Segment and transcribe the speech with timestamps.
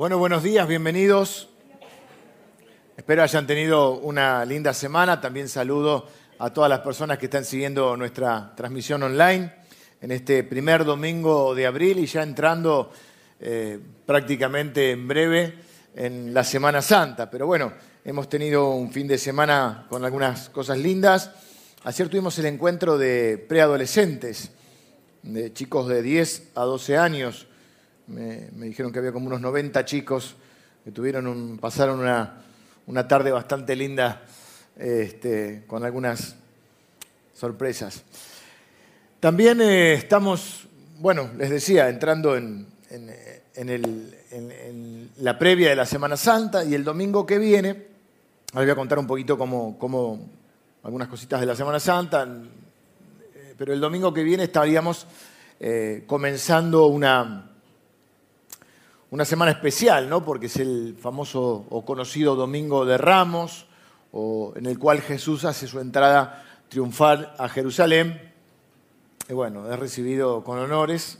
[0.00, 1.50] Bueno, buenos días, bienvenidos.
[2.96, 5.20] Espero hayan tenido una linda semana.
[5.20, 9.52] También saludo a todas las personas que están siguiendo nuestra transmisión online
[10.00, 12.90] en este primer domingo de abril y ya entrando
[13.40, 15.54] eh, prácticamente en breve
[15.94, 17.30] en la Semana Santa.
[17.30, 17.70] Pero bueno,
[18.02, 21.30] hemos tenido un fin de semana con algunas cosas lindas.
[21.84, 24.50] Ayer tuvimos el encuentro de preadolescentes,
[25.24, 27.48] de chicos de 10 a 12 años.
[28.06, 30.34] Me, dijeron que había como unos 90 chicos
[30.84, 34.22] que tuvieron un, pasaron una, tarde bastante linda
[34.76, 36.36] este, con algunas
[37.34, 38.02] sorpresas.
[39.20, 40.66] También eh, estamos,
[40.98, 42.66] bueno, les decía, entrando en,
[45.18, 48.98] la previa de la Semana Santa y el domingo que viene, les voy a contar
[48.98, 50.30] un poquito cómo,
[50.82, 52.26] algunas cositas de la Semana Santa,
[53.34, 55.06] eh, pero el domingo que viene estaríamos
[55.60, 57.49] eh, comenzando una,
[59.10, 60.24] una semana especial, ¿no?
[60.24, 63.66] porque es el famoso o conocido Domingo de Ramos,
[64.12, 68.32] o en el cual Jesús hace su entrada triunfal a Jerusalén.
[69.28, 71.18] Y bueno, es recibido con honores.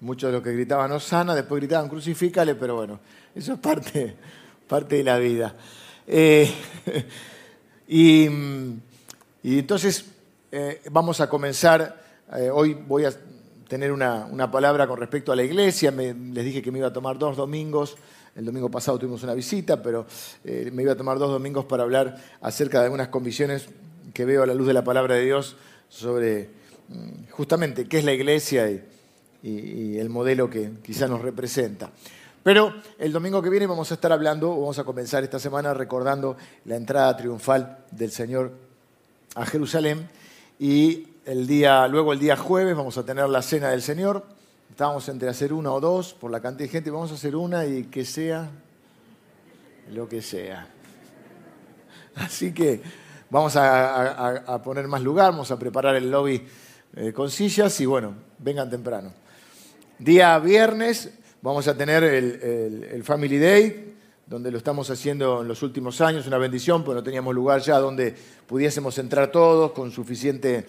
[0.00, 3.00] Muchos de los que gritaban Osana, después gritaban crucifícale, pero bueno,
[3.34, 4.16] eso es parte,
[4.68, 5.56] parte de la vida.
[6.06, 6.52] Eh,
[7.88, 8.26] y,
[9.42, 10.04] entonces
[10.52, 12.00] eh, vamos a comenzar,
[12.36, 13.12] eh, hoy voy a
[13.74, 15.90] tener una, palabra con respecto a la iglesia.
[15.90, 17.96] les dije que me iba a tomar dos domingos.
[18.36, 20.06] El domingo pasado tuvimos una visita, pero
[20.44, 23.66] eh, me iba a tomar dos domingos para hablar acerca de algunas convicciones
[24.12, 25.56] que veo a la luz de la palabra de Dios
[25.88, 26.50] sobre
[26.88, 31.90] mm, justamente qué es la iglesia y, el modelo que quizá nos representa.
[32.44, 36.36] Pero el domingo que viene vamos a estar hablando, vamos a comenzar esta semana recordando
[36.64, 38.52] la entrada triunfal del Señor
[39.34, 40.08] a Jerusalén
[40.60, 44.24] y el día, luego el día jueves vamos a tener la cena del Señor.
[44.70, 46.90] Estábamos entre hacer una o dos por la cantidad de gente.
[46.90, 48.50] Vamos a hacer una y que sea
[49.92, 50.68] lo que sea.
[52.16, 52.82] Así que
[53.30, 56.42] vamos a, poner más lugar, vamos a preparar el lobby
[56.96, 59.12] eh, con sillas y bueno, vengan temprano.
[59.98, 61.10] Día viernes
[61.42, 63.94] vamos a tener el, el, Family Day,
[64.26, 67.78] donde lo estamos haciendo en los últimos años, una bendición, porque no teníamos lugar ya
[67.78, 68.14] donde
[68.46, 70.66] pudiésemos entrar todos con suficiente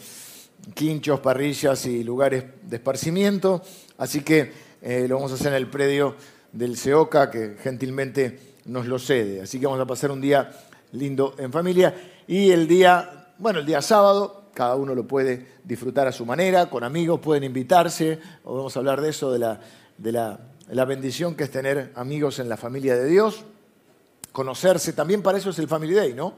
[0.73, 3.61] quinchos, parrillas y lugares de esparcimiento.
[3.97, 4.51] Así que
[4.81, 6.15] eh, lo vamos a hacer en el predio
[6.51, 9.41] del CEOCA, que gentilmente nos lo cede.
[9.41, 10.51] Así que vamos a pasar un día
[10.91, 11.93] lindo en familia.
[12.27, 16.69] Y el día, bueno, el día sábado, cada uno lo puede disfrutar a su manera,
[16.69, 19.59] con amigos, pueden invitarse, o vamos a hablar de eso, de la,
[19.97, 23.43] de la bendición que es tener amigos en la familia de Dios,
[24.31, 26.35] conocerse, también para eso es el Family Day, ¿no?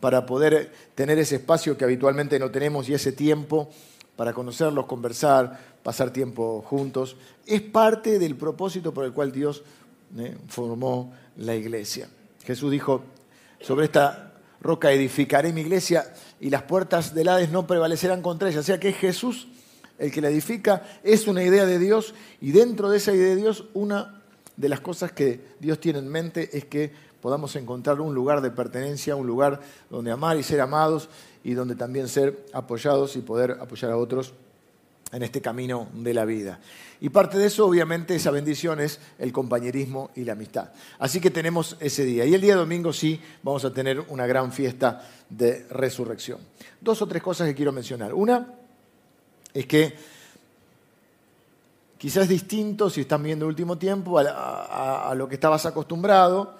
[0.00, 3.70] Para poder tener ese espacio que habitualmente no tenemos y ese tiempo
[4.16, 7.16] para conocerlos, conversar, pasar tiempo juntos.
[7.46, 9.62] Es parte del propósito por el cual Dios
[10.18, 12.08] eh, formó la iglesia.
[12.44, 13.02] Jesús dijo,
[13.60, 18.60] sobre esta roca edificaré mi iglesia y las puertas del Hades no prevalecerán contra ella.
[18.60, 19.48] O sea que es Jesús
[20.00, 23.36] el que la edifica, es una idea de Dios y dentro de esa idea de
[23.36, 24.22] Dios una
[24.56, 28.50] de las cosas que Dios tiene en mente es que podamos encontrar un lugar de
[28.50, 31.08] pertenencia, un lugar donde amar y ser amados
[31.44, 34.32] y donde también ser apoyados y poder apoyar a otros
[35.12, 36.60] en este camino de la vida.
[37.00, 40.70] Y parte de eso, obviamente, esa bendición es el compañerismo y la amistad.
[40.98, 42.26] Así que tenemos ese día.
[42.26, 46.38] Y el día domingo sí vamos a tener una gran fiesta de resurrección.
[46.80, 48.12] Dos o tres cosas que quiero mencionar.
[48.14, 48.54] Una
[49.52, 49.94] es que
[51.98, 56.59] quizás distinto, si están viendo el último tiempo, a, a lo que estabas acostumbrado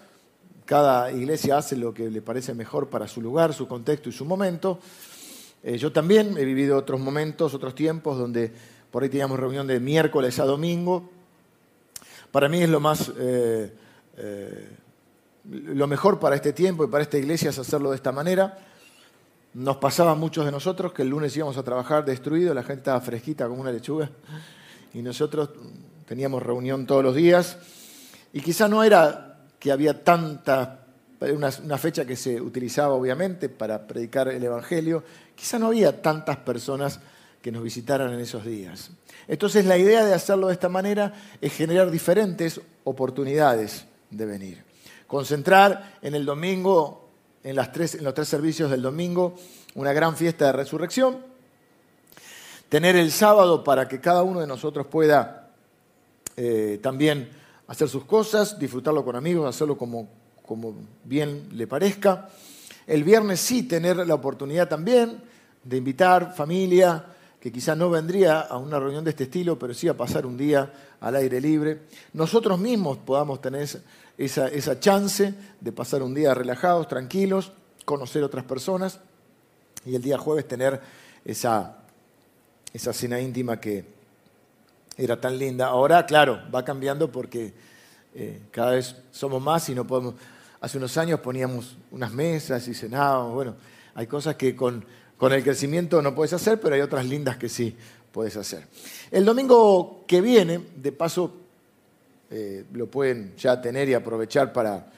[0.70, 4.24] cada iglesia hace lo que le parece mejor para su lugar, su contexto y su
[4.24, 4.78] momento.
[5.64, 8.52] Eh, yo también he vivido otros momentos, otros tiempos donde
[8.88, 11.10] por ahí teníamos reunión de miércoles a domingo.
[12.30, 13.74] Para mí es lo más, eh,
[14.16, 14.68] eh,
[15.50, 18.56] lo mejor para este tiempo y para esta iglesia es hacerlo de esta manera.
[19.54, 22.82] Nos pasaba a muchos de nosotros que el lunes íbamos a trabajar destruido, la gente
[22.82, 24.08] estaba fresquita como una lechuga
[24.94, 25.50] y nosotros
[26.06, 27.58] teníamos reunión todos los días
[28.32, 29.29] y quizá no era
[29.60, 30.86] que había tanta,
[31.20, 35.04] una, fecha que se utilizaba obviamente para predicar el Evangelio,
[35.36, 36.98] quizá no había tantas personas
[37.42, 38.90] que nos visitaran en esos días.
[39.28, 44.64] Entonces la idea de hacerlo de esta manera es generar diferentes oportunidades de venir.
[45.06, 47.10] Concentrar en el domingo,
[47.44, 49.34] en, las tres, en los tres servicios del domingo,
[49.74, 51.18] una gran fiesta de resurrección.
[52.70, 55.50] Tener el sábado para que cada uno de nosotros pueda
[56.36, 57.39] eh, también
[57.70, 60.08] hacer sus cosas, disfrutarlo con amigos, hacerlo como,
[60.44, 60.74] como
[61.04, 62.28] bien le parezca.
[62.84, 65.22] El viernes sí tener la oportunidad también
[65.62, 67.06] de invitar familia,
[67.38, 70.36] que quizá no vendría a una reunión de este estilo, pero sí a pasar un
[70.36, 71.82] día al aire libre.
[72.12, 73.68] Nosotros mismos podamos tener
[74.18, 77.52] esa, esa chance de pasar un día relajados, tranquilos,
[77.84, 78.98] conocer otras personas
[79.86, 80.80] y el día jueves tener
[81.24, 81.78] esa,
[82.72, 83.99] esa cena íntima que
[85.04, 85.66] era tan linda.
[85.66, 87.54] Ahora, claro, va cambiando porque
[88.14, 90.14] eh, cada vez somos más y no podemos...
[90.60, 93.32] Hace unos años poníamos unas mesas y cenábamos.
[93.32, 93.54] Bueno,
[93.94, 94.84] hay cosas que con,
[95.16, 97.74] con el crecimiento no puedes hacer, pero hay otras lindas que sí
[98.12, 98.66] puedes hacer.
[99.10, 101.34] El domingo que viene, de paso,
[102.30, 104.92] eh, lo pueden ya tener y aprovechar para,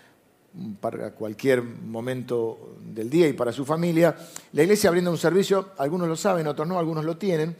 [0.81, 4.16] para cualquier momento del día y para su familia.
[4.52, 7.55] La iglesia brinda un servicio, algunos lo saben, otros no, algunos lo tienen,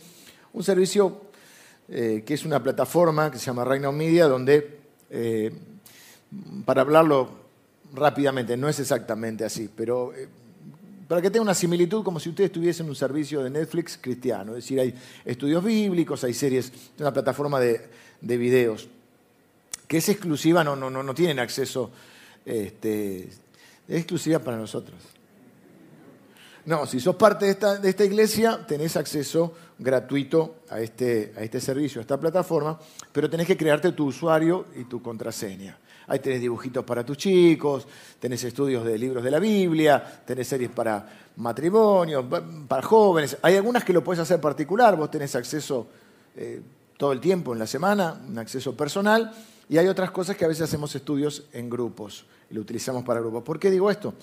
[0.55, 1.32] un servicio
[1.93, 4.81] eh, que es una plataforma que se llama Reino Media, donde,
[5.11, 5.53] eh,
[6.65, 7.29] para hablarlo
[7.93, 10.13] rápidamente, no es exactamente así, pero
[11.07, 14.53] para que tenga una similitud como si ustedes tuviesen un servicio de Netflix cristiano.
[14.57, 14.95] Es decir, hay
[15.27, 17.83] estudios bíblicos, hay series, es una plataforma de,
[18.21, 18.89] de videos
[19.93, 21.91] que es exclusiva, no, no, no, no tienen acceso,
[22.47, 23.35] este, es
[23.87, 24.99] exclusiva para nosotros.
[26.65, 29.53] No, si sos parte de esta, de esta, iglesia, tenés acceso
[29.83, 32.79] gratuito a este, a este servicio, a esta plataforma,
[33.13, 35.79] pero tenés que crearte tu usuario y tu contraseña.
[36.07, 37.87] Ahí tenés dibujitos para tus chicos,
[38.19, 41.07] tenés estudios de libros de la Biblia, tenés series para
[41.37, 42.25] matrimonios,
[42.69, 43.37] para jóvenes.
[43.43, 45.87] Hay algunas que lo puedes hacer particular, vos tenés acceso
[46.37, 46.61] eh,
[46.97, 49.33] todo el tiempo en la semana, un acceso personal,
[49.69, 53.21] y hay otras cosas que a veces hacemos estudios en grupos y lo utilizamos para
[53.21, 53.43] grupos.
[53.43, 54.15] ¿Por qué digo esto?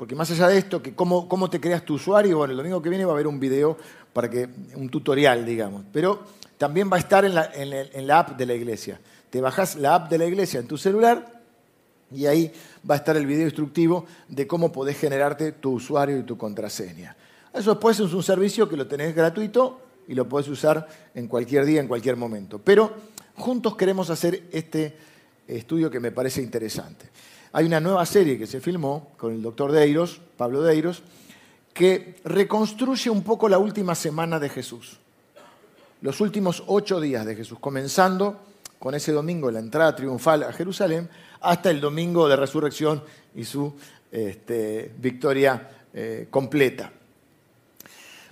[0.00, 2.88] Porque más allá de esto, que cómo, te creas tu usuario, bueno, el domingo que
[2.88, 3.76] viene va a haber un video
[4.14, 6.22] para que, un tutorial, digamos, pero
[6.56, 8.98] también va a estar en la, en la app de la iglesia.
[9.28, 11.42] Te bajas la app de la iglesia en tu celular
[12.10, 12.50] y ahí
[12.88, 17.14] va a estar el video instructivo de cómo podés generarte tu usuario y tu contraseña.
[17.52, 21.66] Eso después es un servicio que lo tenés gratuito y lo podés usar en cualquier
[21.66, 22.58] día, en cualquier momento.
[22.58, 22.90] Pero
[23.34, 24.96] juntos queremos hacer este
[25.46, 27.10] estudio que me parece interesante.
[27.52, 31.02] Hay una nueva serie que se filmó con el doctor Deiros, Pablo Deiros,
[31.72, 34.98] que reconstruye un poco la última semana de Jesús,
[36.02, 38.40] los últimos ocho días de Jesús, comenzando
[38.78, 41.08] con ese domingo, la entrada triunfal a Jerusalén,
[41.40, 43.02] hasta el domingo de resurrección
[43.34, 43.74] y su
[44.12, 46.92] este, victoria eh, completa.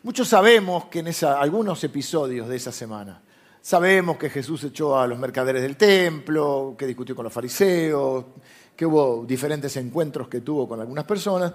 [0.05, 3.21] Muchos sabemos que en algunos episodios de esa semana,
[3.61, 8.25] sabemos que Jesús echó a los mercaderes del templo, que discutió con los fariseos,
[8.79, 11.53] que hubo diferentes encuentros que tuvo con algunas personas,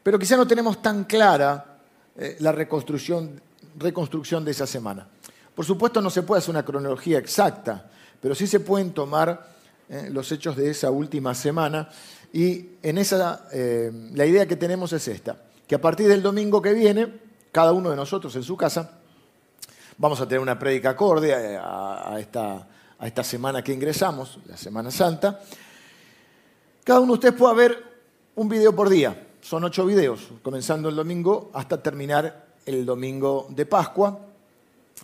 [0.00, 1.80] pero quizá no tenemos tan clara
[2.16, 3.42] eh, la reconstrucción,
[3.76, 5.04] reconstrucción de esa semana.
[5.52, 7.90] Por supuesto no se puede hacer una cronología exacta,
[8.20, 9.48] pero sí se pueden tomar
[9.88, 11.88] eh, los hechos de esa última semana.
[12.32, 15.36] Y en esa, eh, la idea que tenemos es esta,
[15.66, 17.14] que a partir del domingo que viene,
[17.50, 18.92] cada uno de nosotros en su casa,
[19.98, 24.92] vamos a tener una prédica acorde a, esta, a esta semana que ingresamos, la Semana
[24.92, 25.40] Santa.
[26.84, 27.82] Cada uno de ustedes pueda ver
[28.34, 29.26] un video por día.
[29.40, 34.20] Son ocho videos, comenzando el domingo hasta terminar el domingo de Pascua,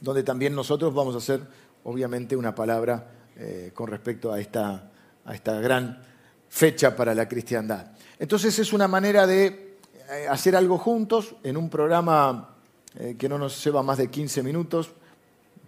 [0.02, 1.40] donde también nosotros vamos a hacer
[1.84, 4.90] obviamente una palabra eh, con respecto a esta,
[5.24, 6.02] a esta gran
[6.50, 7.92] fecha para la cristiandad.
[8.18, 9.78] Entonces es una manera de
[10.10, 12.56] eh, hacer algo juntos en un programa
[12.98, 14.90] eh, que no nos lleva más de 15 minutos,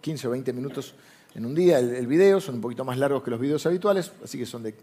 [0.03, 0.95] 15 o 20 minutos
[1.35, 4.37] en un día el, video, son un poquito más largos que los videos habituales, así
[4.37, 4.75] que son de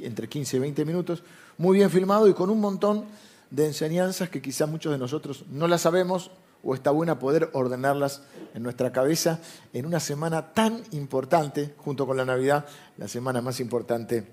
[0.00, 1.22] entre 15 y 20 minutos,
[1.58, 3.04] muy bien filmado y con un montón
[3.50, 6.30] de enseñanzas que quizá muchos de nosotros no las sabemos
[6.62, 8.22] o está buena poder ordenarlas
[8.54, 9.38] en nuestra cabeza
[9.72, 12.66] en una semana tan importante, junto con la Navidad,
[12.98, 14.26] la semana más importante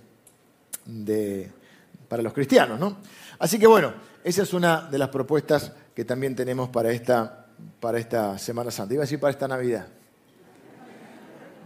[2.07, 2.79] para los cristianos.
[2.79, 2.97] ¿no?
[3.39, 3.93] Así que bueno,
[4.23, 7.45] esa es una de las propuestas que también tenemos para esta,
[7.79, 8.93] para esta Semana Santa.
[8.93, 9.87] Iba a decir para esta Navidad.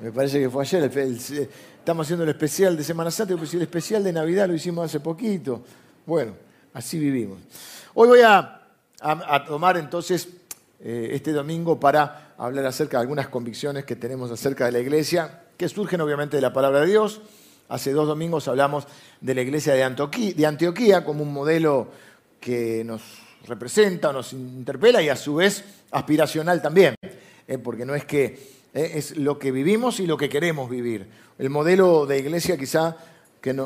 [0.02, 0.92] Me parece que fue ayer.
[1.88, 5.00] Estamos haciendo el especial de Semana Santa, pero el especial de Navidad lo hicimos hace
[5.00, 5.64] poquito.
[6.06, 6.34] Bueno,
[6.74, 7.40] así vivimos.
[7.94, 8.62] Hoy voy a
[9.48, 10.28] tomar entonces
[10.82, 15.44] eh, este domingo para hablar acerca de algunas convicciones que tenemos acerca de la iglesia,
[15.56, 17.22] que surgen obviamente de la palabra de Dios.
[17.70, 18.86] Hace dos domingos hablamos
[19.22, 19.84] de la iglesia de
[20.46, 21.88] Antioquía, como un modelo
[22.42, 23.02] que nos
[23.48, 26.96] representa, nos interpela y a su vez aspiracional también,
[27.48, 31.10] eh, porque no es que eh, es lo que vivimos y lo que queremos vivir.
[31.40, 32.96] El modelo de iglesia quizá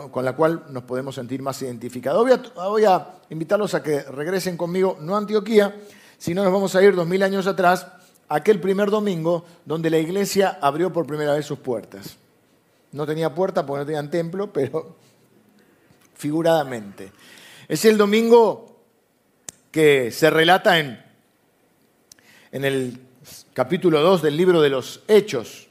[0.09, 2.25] con la cual nos podemos sentir más identificados.
[2.55, 5.75] Voy a, invitarlos a que regresen conmigo, no a Antioquía,
[6.17, 7.87] si no, nos vamos a ir dos mil años atrás,
[8.29, 12.15] aquel primer domingo donde la iglesia abrió por primera vez sus puertas.
[12.93, 14.95] No tenía puerta porque no tenían templo, pero
[16.15, 17.11] figuradamente.
[17.67, 18.79] Es el domingo
[19.71, 21.03] que se relata en,
[22.53, 23.10] en el
[23.53, 25.67] capítulo 2 del libro de los Hechos.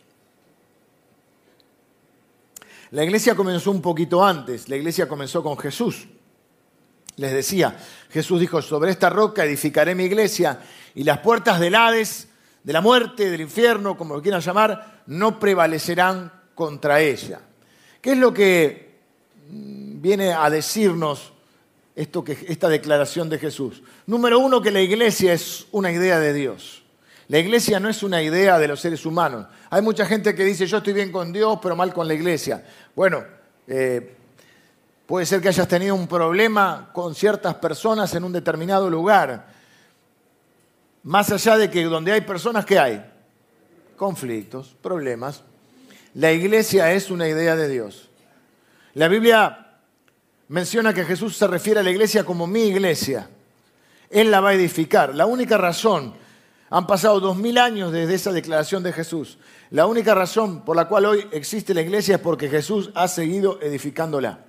[2.90, 6.08] La iglesia comenzó un poquito antes, la iglesia comenzó con Jesús.
[7.16, 7.78] Les decía,
[8.10, 10.60] Jesús dijo, sobre esta roca edificaré mi iglesia
[10.94, 12.28] y las puertas del Hades,
[12.62, 17.40] de la muerte, del infierno, como lo quieran llamar, no prevalecerán contra ella.
[18.00, 18.99] ¿Qué es lo que
[19.50, 21.32] mm, viene a decirnos
[21.94, 23.82] esto esta declaración de Jesús?
[24.06, 26.79] Número uno, que la iglesia es una idea de Dios.
[27.30, 29.46] La iglesia no es una idea de los seres humanos.
[29.70, 32.64] Hay mucha gente que dice, yo estoy bien con Dios, pero mal con la iglesia.
[32.96, 33.22] Bueno,
[33.68, 34.16] eh,
[35.06, 39.46] puede ser que hayas tenido un problema con ciertas personas en un determinado lugar.
[41.04, 43.00] Más allá de que donde hay personas, ¿qué hay?
[43.96, 45.44] Conflictos, problemas.
[46.14, 48.08] La iglesia es una idea de Dios.
[48.94, 49.68] La Biblia
[50.49, 53.30] menciona que Jesús se refiere a la iglesia como mi iglesia.
[54.10, 55.14] Él la va a edificar.
[55.14, 56.18] La única razón
[56.71, 59.39] han pasado dos mil años desde esa declaración de Jesús.
[59.71, 63.61] La única razón por la cual hoy existe la iglesia es porque Jesús ha seguido
[63.61, 64.47] edificándola.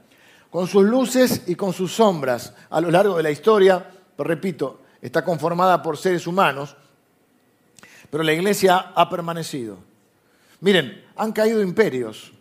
[0.51, 5.23] Con sus luces y con sus sombras a lo largo de la historia, repito, está
[5.23, 6.75] conformada por seres humanos,
[8.11, 9.77] pero la iglesia ha permanecido.
[10.59, 12.31] Miren, han caído imperios.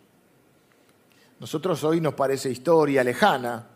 [1.39, 3.67] Nosotros hoy nos parece historia lejana.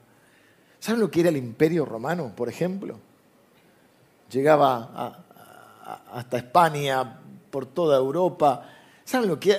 [0.80, 3.00] ¿Saben lo que era el imperio romano, por ejemplo?
[4.30, 5.25] Llegaba a,
[5.86, 8.68] hasta España, por toda Europa.
[9.04, 9.58] ¿Saben lo que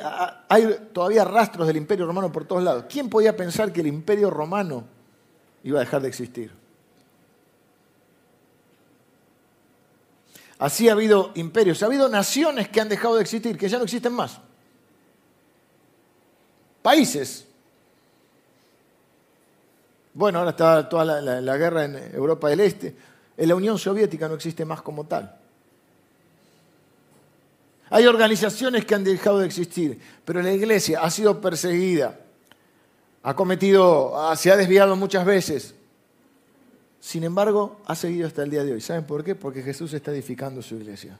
[0.49, 0.89] hay?
[0.93, 2.85] todavía rastros del Imperio Romano por todos lados.
[2.89, 4.85] ¿Quién podía pensar que el Imperio Romano
[5.63, 6.53] iba a dejar de existir?
[10.59, 13.85] Así ha habido imperios, ha habido naciones que han dejado de existir, que ya no
[13.85, 14.41] existen más.
[16.83, 17.47] Países.
[20.15, 22.97] Bueno, ahora está toda la, la guerra en Europa del Este.
[23.37, 25.46] En la Unión Soviética no existe más como tal.
[27.91, 32.19] Hay organizaciones que han dejado de existir, pero la iglesia ha sido perseguida,
[33.23, 35.75] ha cometido, ah, se ha desviado muchas veces.
[37.01, 38.81] Sin embargo, ha seguido hasta el día de hoy.
[38.81, 39.37] ¿Saben por qué?
[39.37, 41.19] Porque Jesús está edificando su iglesia.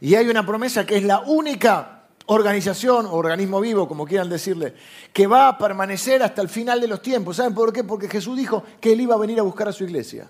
[0.00, 4.74] Y hay una promesa que es la única organización o organismo vivo, como quieran decirle,
[5.12, 7.36] que va a permanecer hasta el final de los tiempos.
[7.36, 7.84] ¿Saben por qué?
[7.84, 10.28] Porque Jesús dijo que Él iba a venir a buscar a su iglesia.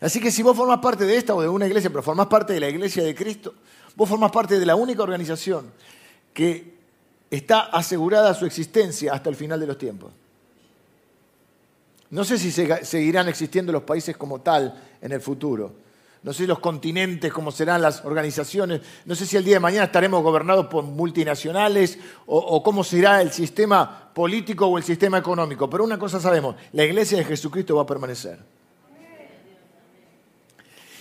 [0.00, 2.52] Así que si vos formás parte de esta o de una iglesia, pero formás parte
[2.52, 3.54] de la iglesia de Cristo,
[3.96, 5.70] Vos formás parte de la única organización
[6.32, 6.74] que
[7.30, 10.12] está asegurada su existencia hasta el final de los tiempos.
[12.10, 15.72] No sé si seguirán existiendo los países como tal en el futuro.
[16.22, 18.80] No sé los continentes, cómo serán las organizaciones.
[19.06, 23.22] No sé si el día de mañana estaremos gobernados por multinacionales o, o, cómo será
[23.22, 25.70] el sistema político o el sistema económico.
[25.70, 28.38] Pero una cosa sabemos, la iglesia de Jesucristo va a permanecer.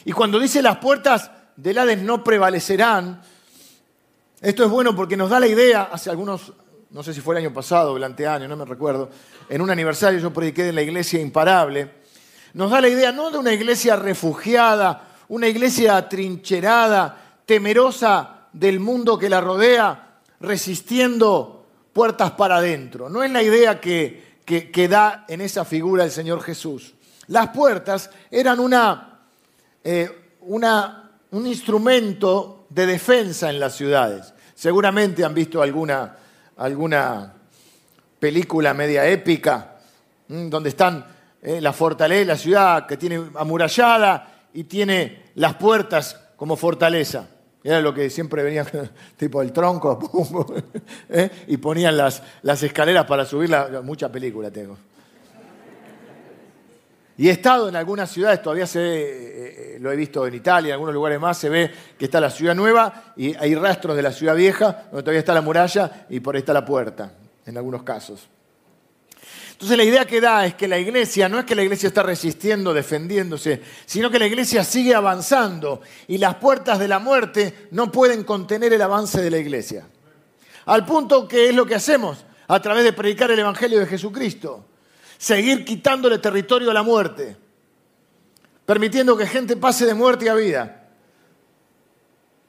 [0.06, 1.30] Y cuando dice las puertas
[1.62, 3.22] del Hades no prevalecerán.
[4.42, 6.54] Esto es bueno porque nos da la idea, hace algunos,
[6.92, 9.10] no sé si fue el año pasado o el anteaño, no me recuerdo,
[9.50, 11.92] en un aniversario yo prediqué en la iglesia imparable,
[12.54, 19.20] nos da la idea no de una iglesia refugiada, una iglesia atrincherada, temerosa del mundo
[19.20, 23.10] que la rodea, resistiendo puertas para adentro.
[23.10, 26.96] No es la idea que, que, da en esa figura el Señor Jesús.
[27.28, 29.20] Las puertas eran una,
[29.84, 30.99] eh, una
[31.32, 34.34] un instrumento de defensa en las ciudades.
[34.56, 36.16] Seguramente han visto alguna,
[36.58, 37.34] alguna
[38.20, 39.78] película media épica
[40.28, 41.06] donde están
[41.42, 47.28] eh, la fortaleza, la ciudad que tiene amurallada y tiene las puertas como fortaleza.
[47.64, 48.66] Era lo que siempre venía,
[49.18, 50.00] tipo el tronco,
[51.10, 51.30] ¿eh?
[51.48, 53.56] y ponían las, las escaleras para subir.
[53.84, 54.78] mucha película tengo.
[57.20, 60.36] Y he estado en algunas ciudades, todavía se ve, eh, eh, lo he visto en
[60.36, 63.98] Italia, en algunos lugares más, se ve que está la ciudad nueva y hay rastros
[63.98, 67.12] de la ciudad vieja, donde todavía está la muralla y por ahí está la puerta,
[67.46, 68.30] en algunos casos.
[69.52, 72.04] Entonces la idea que da es que la iglesia, no es que la iglesia está
[72.04, 77.92] resistiendo, defendiéndose, sino que la iglesia sigue avanzando y las puertas de la muerte no
[77.92, 79.86] pueden contener el avance de la iglesia.
[80.68, 84.69] Al punto que es lo que hacemos a través de predicar el Evangelio de Jesucristo
[85.20, 87.36] seguir quitándole territorio a la muerte,
[88.66, 90.88] permitiendo que gente pase de muerte a vida,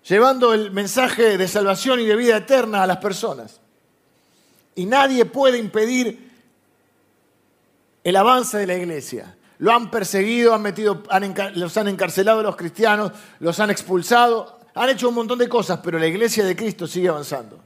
[0.09, 3.61] llevando el mensaje de salvación y de vida eterna a las personas.
[4.77, 6.31] Y nadie puede impedir
[8.05, 9.37] el avance de la iglesia.
[9.59, 11.03] Lo han perseguido, han metido,
[11.57, 13.11] los han encarcelado a los cristianos,
[13.41, 17.09] los han expulsado, han hecho un montón de cosas, pero la iglesia de Cristo sigue
[17.09, 17.61] avanzando.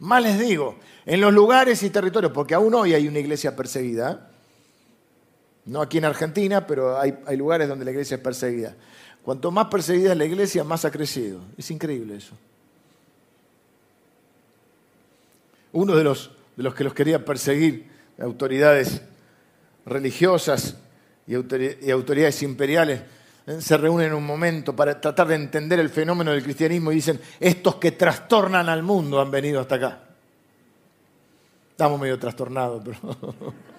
[0.00, 4.29] Más les digo, en los lugares y territorios, porque aún hoy hay una iglesia perseguida,
[5.66, 8.74] no aquí en Argentina, pero hay, lugares donde la iglesia es perseguida.
[9.22, 11.40] Cuanto más perseguida es la iglesia, más ha crecido.
[11.56, 12.34] Es increíble eso.
[15.72, 17.88] Uno de los, de los que los quería perseguir,
[18.18, 19.02] autoridades
[19.86, 20.76] religiosas
[21.26, 23.02] y autoridades imperiales,
[23.46, 23.60] ¿eh?
[23.60, 27.20] se reúnen en un momento para tratar de entender el fenómeno del cristianismo y dicen,
[27.38, 30.00] estos que trastornan al mundo han venido hasta acá.
[31.70, 33.54] Estamos medio trastornados, pero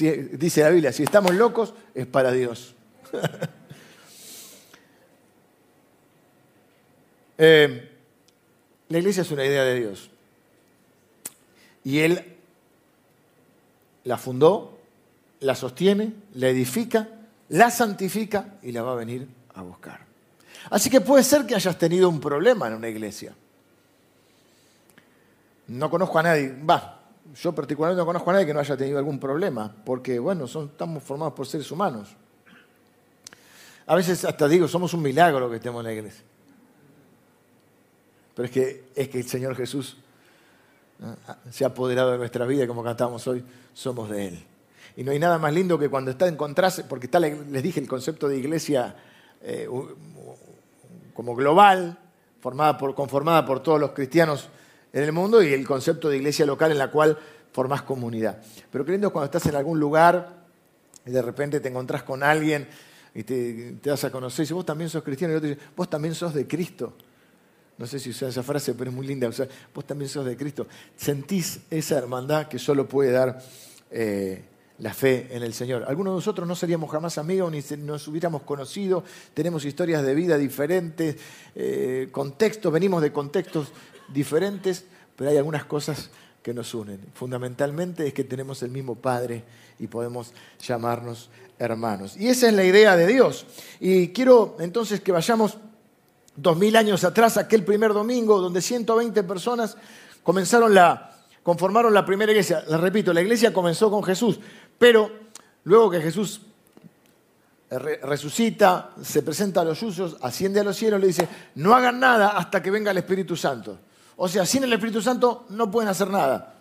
[0.00, 2.74] dice la Biblia, si estamos locos es para Dios.
[7.44, 7.90] Eh,
[8.88, 10.10] la iglesia es una idea de Dios.
[11.82, 12.36] Y Él
[14.04, 14.78] la fundó,
[15.40, 17.08] la sostiene, la edifica,
[17.48, 20.06] la santifica y la va a venir a buscar.
[20.70, 23.34] Así que puede ser que hayas tenido un problema en una iglesia.
[25.68, 27.01] No conozco a nadie, va,
[27.34, 31.02] yo particularmente no conozco a nadie que no haya tenido algún problema, porque bueno, estamos
[31.02, 32.08] formados por seres humanos.
[33.86, 36.24] A veces hasta digo, somos un milagro que estemos en la iglesia.
[38.34, 39.96] Pero es que, es que el Señor Jesús
[41.50, 44.44] se ha apoderado de nuestra vida, como cantamos hoy, somos de Él.
[44.96, 47.80] Y no hay nada más lindo que cuando está en contraste, porque está, les dije,
[47.80, 48.94] el concepto de iglesia
[49.40, 49.68] eh,
[51.14, 51.98] como global,
[52.40, 54.48] conformada por todos los cristianos
[54.92, 57.18] en el mundo, y el concepto de iglesia local en la cual
[57.52, 58.42] formás comunidad.
[58.70, 60.42] Pero creyendo cuando estás en algún lugar
[61.04, 62.68] y de repente te encontrás con alguien
[63.14, 65.88] y te, das a conocer y dices, vos también sos cristiano, y otro dice, vos
[65.88, 66.94] también sos de Cristo.
[67.78, 69.28] No sé si usar esa frase, pero es muy linda.
[69.74, 70.66] vos también sos de Cristo.
[70.96, 73.42] Sentís esa hermandad que solo puede dar
[73.90, 74.44] eh,
[74.78, 75.84] la fe en el Señor.
[75.86, 79.04] Algunos de nosotros no seríamos jamás amigos ni nos hubiéramos conocido.
[79.34, 81.16] Tenemos historias de vida diferentes,
[81.54, 83.72] eh, contextos, venimos de contextos
[84.12, 84.84] diferentes,
[85.16, 86.10] pero hay algunas cosas
[86.42, 87.00] que nos unen.
[87.14, 89.44] Fundamentalmente es que tenemos el mismo Padre
[89.78, 92.16] y podemos llamarnos hermanos.
[92.16, 93.46] Y esa es la idea de Dios.
[93.78, 95.58] Y quiero entonces que vayamos
[96.34, 99.76] dos mil años atrás, aquel primer domingo, donde 120 personas
[100.22, 101.11] comenzaron la,
[101.42, 102.64] conformaron la primera iglesia.
[102.68, 104.38] Les repito, la iglesia comenzó con Jesús,
[104.78, 105.10] pero
[105.64, 106.42] luego que Jesús
[107.78, 112.30] resucita, se presenta a los suyos, asciende a los cielos, le dice, no hagan nada
[112.36, 113.78] hasta que venga el Espíritu Santo.
[114.16, 116.54] O sea, sin el Espíritu Santo no pueden hacer nada.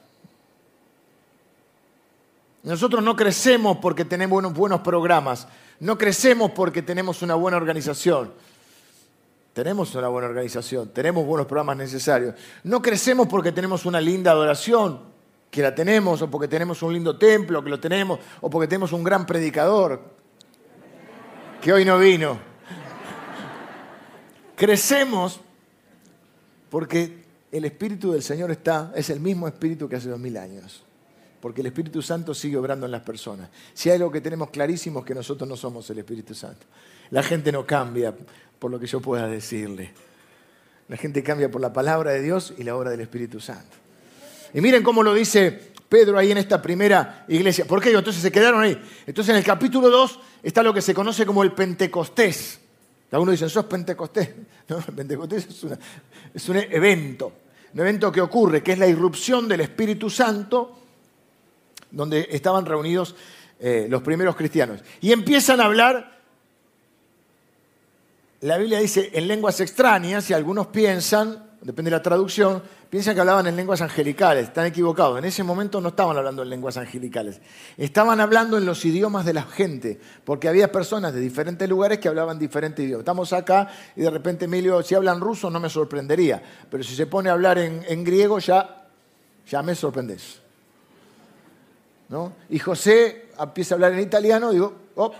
[2.63, 5.47] Nosotros no crecemos porque tenemos buenos programas,
[5.79, 8.31] no crecemos porque tenemos una buena organización.
[9.53, 12.35] Tenemos una buena organización, tenemos buenos programas necesarios.
[12.63, 15.11] No crecemos porque tenemos una linda adoración,
[15.49, 18.93] que la tenemos, o porque tenemos un lindo templo, que lo tenemos, o porque tenemos
[18.93, 20.01] un gran predicador,
[21.61, 22.39] que hoy no vino.
[24.55, 25.41] Crecemos
[26.69, 30.83] porque el Espíritu del Señor está, es el mismo Espíritu que hace dos mil años.
[31.41, 33.49] Porque el Espíritu Santo sigue obrando en las personas.
[33.73, 36.65] Si hay algo que tenemos clarísimo es que nosotros no somos el Espíritu Santo.
[37.11, 38.13] La gente no cambia
[38.57, 39.93] por lo que yo pueda decirle.
[40.87, 43.77] La gente cambia por la palabra de Dios y la obra del Espíritu Santo.
[44.53, 47.65] Y miren cómo lo dice Pedro ahí en esta primera iglesia.
[47.65, 47.91] ¿Por qué?
[47.91, 48.81] Entonces se quedaron ahí.
[49.05, 52.59] Entonces en el capítulo 2 está lo que se conoce como el Pentecostés.
[53.11, 54.29] Algunos dicen, ¿sos Pentecostés?
[54.69, 55.47] No, el Pentecostés
[56.33, 57.33] es, un evento.
[57.73, 60.79] Un evento que ocurre, que es la irrupción del Espíritu Santo,
[61.91, 63.15] donde estaban reunidos
[63.59, 64.81] eh, los primeros cristianos.
[65.01, 66.20] Y empiezan a hablar
[68.41, 73.21] la Biblia dice en lenguas extrañas y algunos piensan, depende de la traducción, piensan que
[73.21, 74.45] hablaban en lenguas angelicales.
[74.45, 75.19] Están equivocados.
[75.19, 77.39] En ese momento no estaban hablando en lenguas angelicales.
[77.77, 82.07] Estaban hablando en los idiomas de la gente, porque había personas de diferentes lugares que
[82.07, 83.01] hablaban diferentes idiomas.
[83.01, 87.05] Estamos acá y de repente Emilio, si hablan ruso no me sorprendería, pero si se
[87.05, 88.87] pone a hablar en, griego ya,
[89.47, 90.39] ya me sorprendes.
[92.09, 92.33] ¿No?
[92.49, 95.13] Y José empieza a hablar en italiano, digo, oh.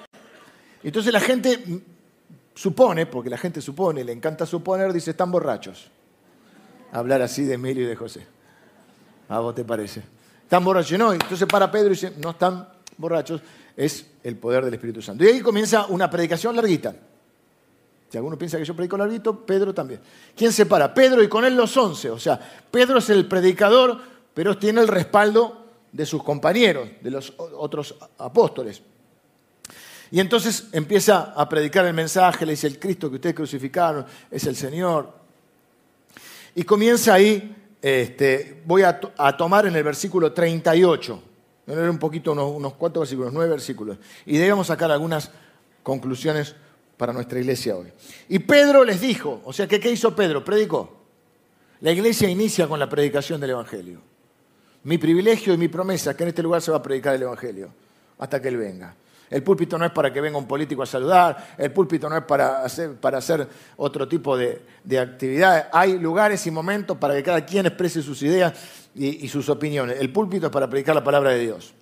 [0.84, 1.84] Entonces la gente
[2.62, 5.89] supone, porque la gente supone, le encanta suponer, dice, están borrachos.
[6.91, 8.28] Hablar así de Emilio y de José.
[9.30, 10.04] ¿A vos te parece?
[10.43, 11.12] Están borrachos, no.
[11.12, 13.41] Entonces para Pedro y dice, no están borrachos,
[13.76, 15.24] es el poder del Espíritu Santo.
[15.24, 16.93] Y ahí comienza una predicación larguita.
[18.08, 20.00] Si alguno piensa que yo predico larguito, Pedro también.
[20.36, 20.93] ¿Quién se para?
[20.93, 22.12] Pedro y con él los once.
[22.12, 24.00] O sea, Pedro es el predicador,
[24.36, 28.84] pero tiene el respaldo de sus compañeros, de los otros apóstoles.
[30.12, 34.45] Y entonces empieza a predicar el mensaje, le dice, el Cristo que ustedes crucificaron es
[34.45, 35.10] el Señor.
[36.54, 39.00] Y comienza ahí, este, voy a,
[39.38, 41.24] tomar en el versículo 38,
[41.65, 45.32] voy a leer un poquito, unos, cuatro versículos, nueve versículos, y debemos sacar algunas
[45.82, 46.56] conclusiones
[46.97, 47.88] para nuestra iglesia hoy.
[48.28, 50.43] Y Pedro les dijo, o sea, ¿qué, ¿qué hizo Pedro?
[50.43, 50.97] Predicó.
[51.80, 54.02] La iglesia inicia con la predicación del Evangelio.
[54.84, 57.24] Mi privilegio y mi promesa es que en este lugar se va a predicar el
[57.24, 57.74] Evangelio
[58.19, 58.95] hasta que Él venga.
[59.32, 62.24] El púlpito no es para que venga un político a saludar, el púlpito no es
[62.26, 65.65] para hacer, para hacer otro tipo de, de actividades.
[65.72, 68.54] Hay lugares y momentos para que cada quien exprese sus ideas
[68.94, 70.02] y, y sus opiniones.
[70.02, 71.74] El púlpito es para predicar la palabra de Dios.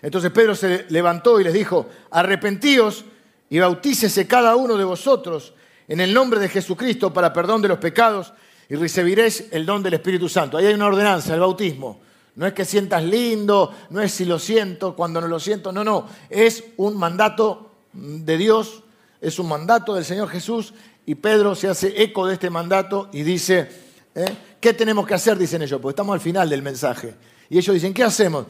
[0.00, 3.04] Entonces Pedro se levantó y les dijo, arrepentíos
[3.50, 5.52] y bautícese cada uno de vosotros
[5.88, 8.32] en el nombre de Jesucristo para perdón de los pecados
[8.70, 10.56] y recibiréis el don del Espíritu Santo.
[10.56, 12.07] Ahí hay una ordenanza, el bautismo.
[12.38, 15.82] No es que sientas lindo, no es si lo siento, cuando no lo siento, no,
[15.82, 16.06] no.
[16.30, 18.84] Es un mandato de Dios,
[19.20, 20.72] es un mandato del Señor Jesús
[21.04, 23.68] y Pedro se hace eco de este mandato y dice,
[24.14, 24.36] ¿eh?
[24.60, 25.36] ¿qué tenemos que hacer?
[25.36, 27.12] Dicen ellos, porque estamos al final del mensaje.
[27.50, 28.46] Y ellos dicen, ¿qué hacemos?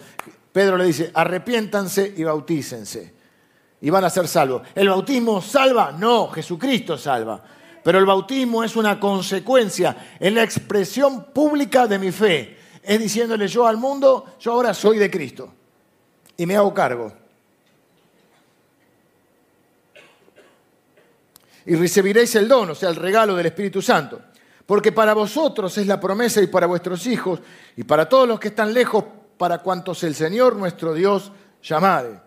[0.53, 3.15] Pedro le dice, arrepiéntanse y bautícense.
[3.81, 4.69] Y van a ser salvos.
[4.75, 5.93] ¿El bautismo salva?
[5.93, 7.43] No, Jesucristo salva.
[7.83, 12.58] Pero el bautismo es una consecuencia en la expresión pública de mi fe.
[12.89, 15.53] Es diciéndole yo al mundo, yo ahora soy de Cristo.
[16.39, 17.13] Y me hago cargo.
[21.67, 24.23] Y recibiréis el don, o sea, el regalo del Espíritu Santo.
[24.65, 27.41] Porque para vosotros es la promesa y para vuestros hijos
[27.77, 29.05] y para todos los que están lejos
[29.37, 31.31] para cuantos el Señor nuestro Dios
[31.63, 32.19] llamare.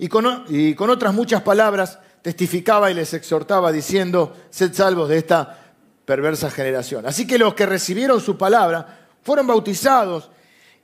[0.00, 5.18] Y con, y con otras muchas palabras testificaba y les exhortaba diciendo, sed salvos de
[5.18, 5.65] esta
[6.06, 7.04] perversa generación.
[7.04, 10.30] Así que los que recibieron su palabra fueron bautizados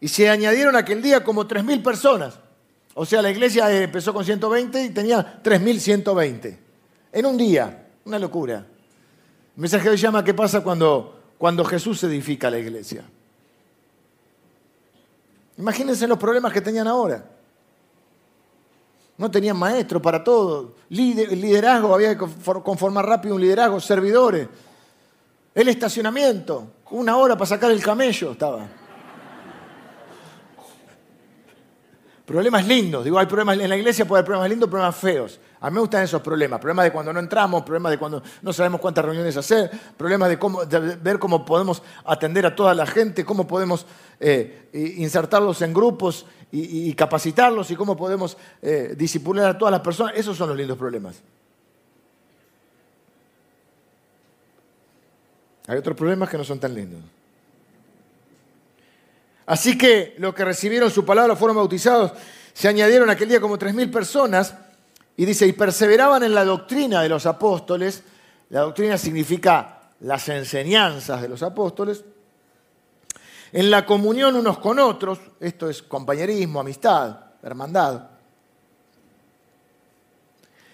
[0.00, 2.34] y se añadieron aquel día como 3.000 personas.
[2.94, 6.58] O sea, la iglesia empezó con 120 y tenía 3.120.
[7.12, 8.66] En un día, una locura.
[9.54, 13.04] El mensaje hoy llama qué pasa cuando, cuando Jesús edifica la iglesia.
[15.56, 17.24] Imagínense los problemas que tenían ahora.
[19.16, 20.74] No tenían maestro para todo.
[20.88, 22.26] Liderazgo, había que
[22.64, 24.48] conformar rápido un liderazgo, servidores.
[25.54, 28.66] El estacionamiento, una hora para sacar el camello estaba.
[32.24, 35.40] Problemas lindos, digo, hay problemas en la iglesia, puede haber problemas lindos, problemas feos.
[35.60, 38.52] A mí me gustan esos problemas, problemas de cuando no entramos, problemas de cuando no
[38.52, 40.62] sabemos cuántas reuniones hacer, problemas de, cómo,
[41.02, 43.84] ver cómo podemos atender a toda la gente, cómo podemos
[44.20, 50.14] eh, insertarlos en grupos y, capacitarlos y cómo podemos eh, disipular a todas las personas.
[50.16, 51.22] Esos son los lindos problemas.
[55.66, 57.00] Hay otros problemas que no son tan lindos.
[59.46, 62.12] Así que los que recibieron su palabra fueron bautizados,
[62.52, 64.54] se añadieron aquel día como tres mil personas,
[65.16, 68.02] y dice, y perseveraban en la doctrina de los apóstoles,
[68.50, 72.04] la doctrina significa las enseñanzas de los apóstoles,
[73.52, 78.11] en la comunión unos con otros, esto es compañerismo, amistad, hermandad,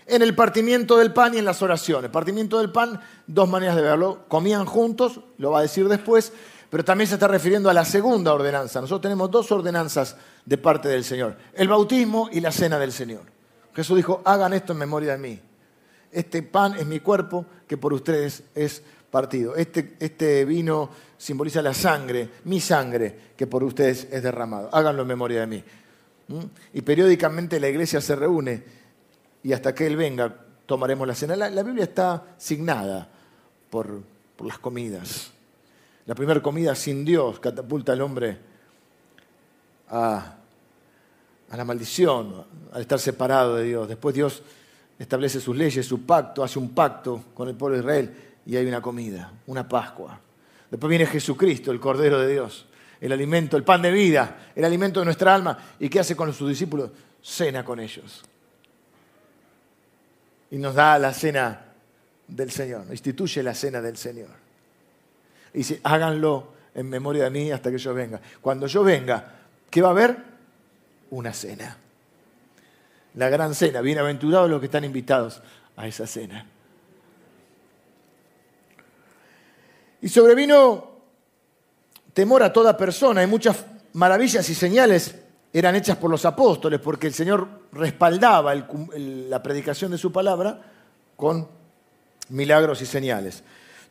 [0.08, 2.10] en el partimiento del pan y en las oraciones.
[2.10, 4.24] Partimiento del pan, dos maneras de verlo.
[4.26, 6.32] Comían juntos, lo va a decir después,
[6.70, 8.80] pero también se está refiriendo a la segunda ordenanza.
[8.80, 13.22] Nosotros tenemos dos ordenanzas de parte del Señor, el bautismo y la cena del Señor.
[13.74, 15.40] Jesús dijo, hagan esto en memoria de mí.
[16.10, 19.54] Este pan es mi cuerpo que por ustedes es partido.
[19.56, 24.70] Este, este vino simboliza la sangre, mi sangre, que por ustedes es derramado.
[24.72, 25.64] Háganlo en memoria de mí.
[26.28, 26.44] ¿Mm?
[26.74, 28.77] Y periódicamente la iglesia se reúne
[29.42, 30.34] y hasta que Él venga
[30.66, 31.34] tomaremos la cena.
[31.36, 33.08] La, Biblia está signada
[33.70, 34.02] por,
[34.36, 35.30] por las comidas.
[36.06, 38.38] La primera comida sin Dios catapulta al hombre
[39.90, 40.34] a,
[41.56, 43.88] la maldición, al estar separado de Dios.
[43.88, 44.42] Después Dios
[44.98, 48.66] establece sus leyes, su pacto, hace un pacto con el pueblo de Israel y hay
[48.66, 50.20] una comida, una Pascua.
[50.70, 52.66] Después viene Jesucristo, el Cordero de Dios,
[53.00, 55.58] el alimento, el pan de vida, el alimento de nuestra alma.
[55.78, 56.90] ¿Y qué hace con sus discípulos?
[57.22, 58.24] Cena con ellos.
[60.50, 61.64] Y nos da la cena
[62.26, 64.30] del Señor, instituye la cena del Señor.
[65.52, 68.20] Y dice, háganlo en memoria de mí hasta que yo venga.
[68.40, 69.32] Cuando yo venga,
[69.70, 70.16] ¿qué va a haber?
[71.10, 71.76] Una cena.
[73.14, 73.80] La gran cena.
[73.80, 75.42] Bienaventurados los que están invitados
[75.76, 76.46] a esa cena.
[80.00, 80.98] Y sobrevino
[82.12, 85.14] temor a toda persona y muchas maravillas y señales
[85.52, 90.60] eran hechas por los apóstoles porque el Señor respaldaba la predicación de su palabra
[91.16, 91.48] con
[92.30, 93.42] milagros y señales.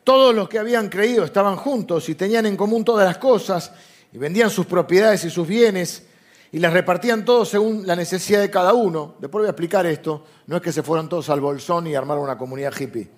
[0.04, 3.72] Todos los que habían creído estaban juntos y tenían en común todas las cosas
[4.12, 6.06] y vendían sus propiedades y sus bienes
[6.50, 9.16] y las repartían todos según la necesidad de cada uno.
[9.18, 10.24] Después voy a explicar esto.
[10.46, 13.08] No es que se fueron todos al bolsón y armaron una comunidad hippie.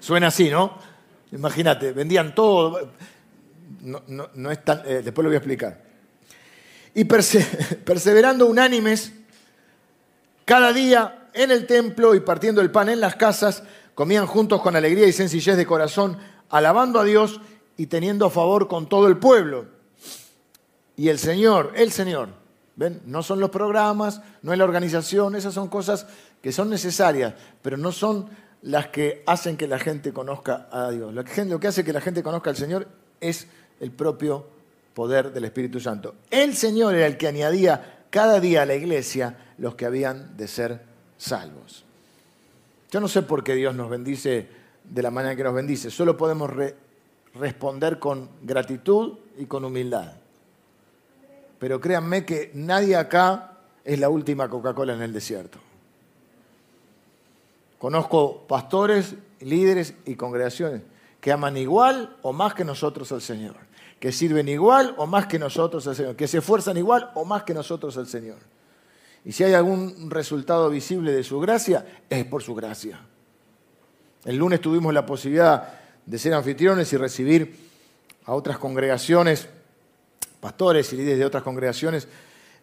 [0.00, 0.78] Suena así, ¿no?
[1.32, 2.90] Imagínate, vendían todo.
[3.82, 5.85] No, es tan, eh, después lo voy a explicar.
[6.96, 7.04] Y
[7.84, 9.12] perseverando unánimes
[10.46, 13.62] cada día en el templo y partiendo el pan en las casas,
[13.94, 16.16] comían juntos con alegría y sencillez de corazón,
[16.48, 17.42] alabando a Dios
[17.76, 19.66] y teniendo favor con todo el pueblo.
[20.96, 22.30] Y el Señor, el Señor,
[22.76, 23.02] ¿Ven?
[23.04, 26.06] No son los programas, no es la organización, esas son cosas
[26.42, 28.28] que son necesarias, pero no son
[28.62, 31.12] las que hacen que la gente conozca a Dios.
[31.12, 32.88] Lo que, hace que la gente conozca al Señor
[33.20, 33.48] es
[33.80, 34.55] el propio
[34.96, 36.14] poder del Espíritu Santo.
[36.30, 40.48] El Señor era el que añadía cada día a la iglesia los que habían de
[40.48, 40.80] ser
[41.18, 41.84] salvos.
[42.90, 44.48] Yo no sé por qué Dios nos bendice
[44.84, 46.50] de la manera que nos bendice, solo podemos
[47.34, 50.14] responder con gratitud y con humildad.
[51.58, 55.58] Pero créanme que nadie acá es la última Coca-Cola en el desierto.
[57.78, 60.80] Conozco pastores, líderes y congregaciones
[61.20, 63.65] que aman igual o más que nosotros al Señor,
[63.98, 67.42] que sirven igual o más que nosotros al Señor, que se esfuerzan igual o más
[67.44, 68.38] que nosotros al Señor.
[69.24, 73.00] Y si hay algún resultado visible de su gracia, es por su gracia.
[74.24, 77.56] El lunes tuvimos la posibilidad de ser anfitriones y recibir
[78.24, 79.48] a otras congregaciones,
[80.40, 82.06] pastores y líderes de otras congregaciones,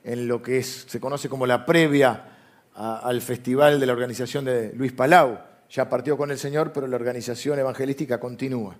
[0.04, 2.30] en lo que se conoce como la previa
[2.76, 5.40] al festival de la organización de Luis Palau.
[5.70, 8.76] Ya partió con el Señor, pero la organización evangelística continúa.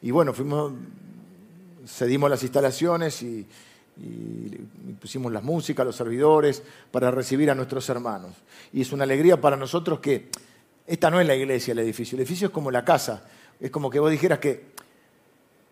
[0.00, 0.72] Y bueno, fuimos,
[1.86, 3.46] cedimos las instalaciones y,
[5.00, 8.32] pusimos la música, los servidores, para recibir a nuestros hermanos.
[8.72, 10.30] Y es una alegría para nosotros que
[10.86, 12.16] esta no es la iglesia, el edificio.
[12.16, 13.24] El edificio es como la casa.
[13.60, 14.72] Es como que vos dijeras que,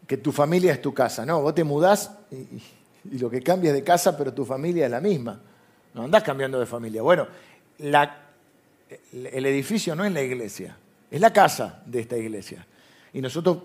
[0.06, 1.24] que tu familia es tu casa.
[1.24, 5.00] No, vos te mudás y, lo que cambia de casa, pero tu familia es la
[5.00, 5.40] misma.
[5.94, 7.00] No andás cambiando de familia.
[7.00, 7.26] Bueno,
[7.78, 10.76] el edificio no es la iglesia,
[11.10, 12.66] es la casa de esta iglesia.
[13.14, 13.58] Y nosotros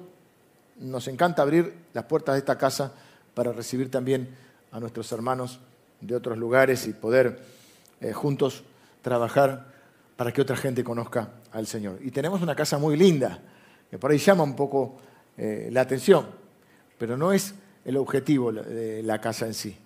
[0.80, 2.92] nos encanta abrir las puertas de esta casa
[3.34, 4.30] para recibir también
[4.72, 5.60] a nuestros hermanos
[6.02, 7.40] de otros lugares y poder
[8.02, 8.64] eh, juntos
[9.02, 9.66] trabajar
[10.16, 12.00] para que otra gente conozca al Señor.
[12.02, 13.40] Y tenemos una casa muy linda,
[13.90, 14.98] que por ahí llama un poco
[15.38, 16.26] eh, la atención,
[16.98, 19.78] pero no es el objetivo de la casa en sí.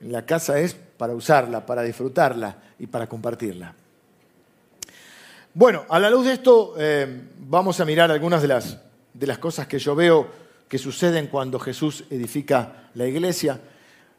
[0.00, 3.74] La casa es para usarla, para disfrutarla y para compartirla.
[5.52, 8.78] Bueno, a la luz de esto eh, vamos a mirar algunas de las,
[9.14, 10.28] de las cosas que yo veo
[10.68, 13.60] que suceden cuando Jesús edifica la iglesia.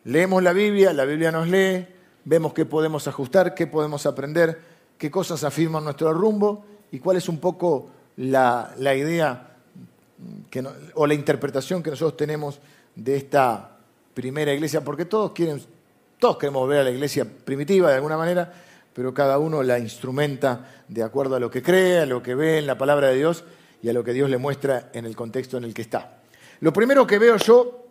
[0.03, 1.87] Leemos la Biblia, la Biblia nos lee,
[2.25, 4.59] vemos qué podemos ajustar, qué podemos aprender,
[4.97, 9.55] qué cosas afirman nuestro rumbo y cuál es un poco la, idea
[10.95, 12.59] o la interpretación que nosotros tenemos
[12.95, 13.77] de esta
[14.13, 15.61] primera iglesia, porque todos quieren,
[16.19, 18.51] todos queremos ver a la iglesia primitiva de alguna manera,
[18.93, 22.57] pero cada uno la instrumenta de acuerdo a lo que cree, a lo que ve
[22.57, 23.45] en la palabra de Dios
[23.81, 26.21] y a lo que Dios le muestra en el contexto en el que está.
[26.59, 27.87] Lo primero que veo yo,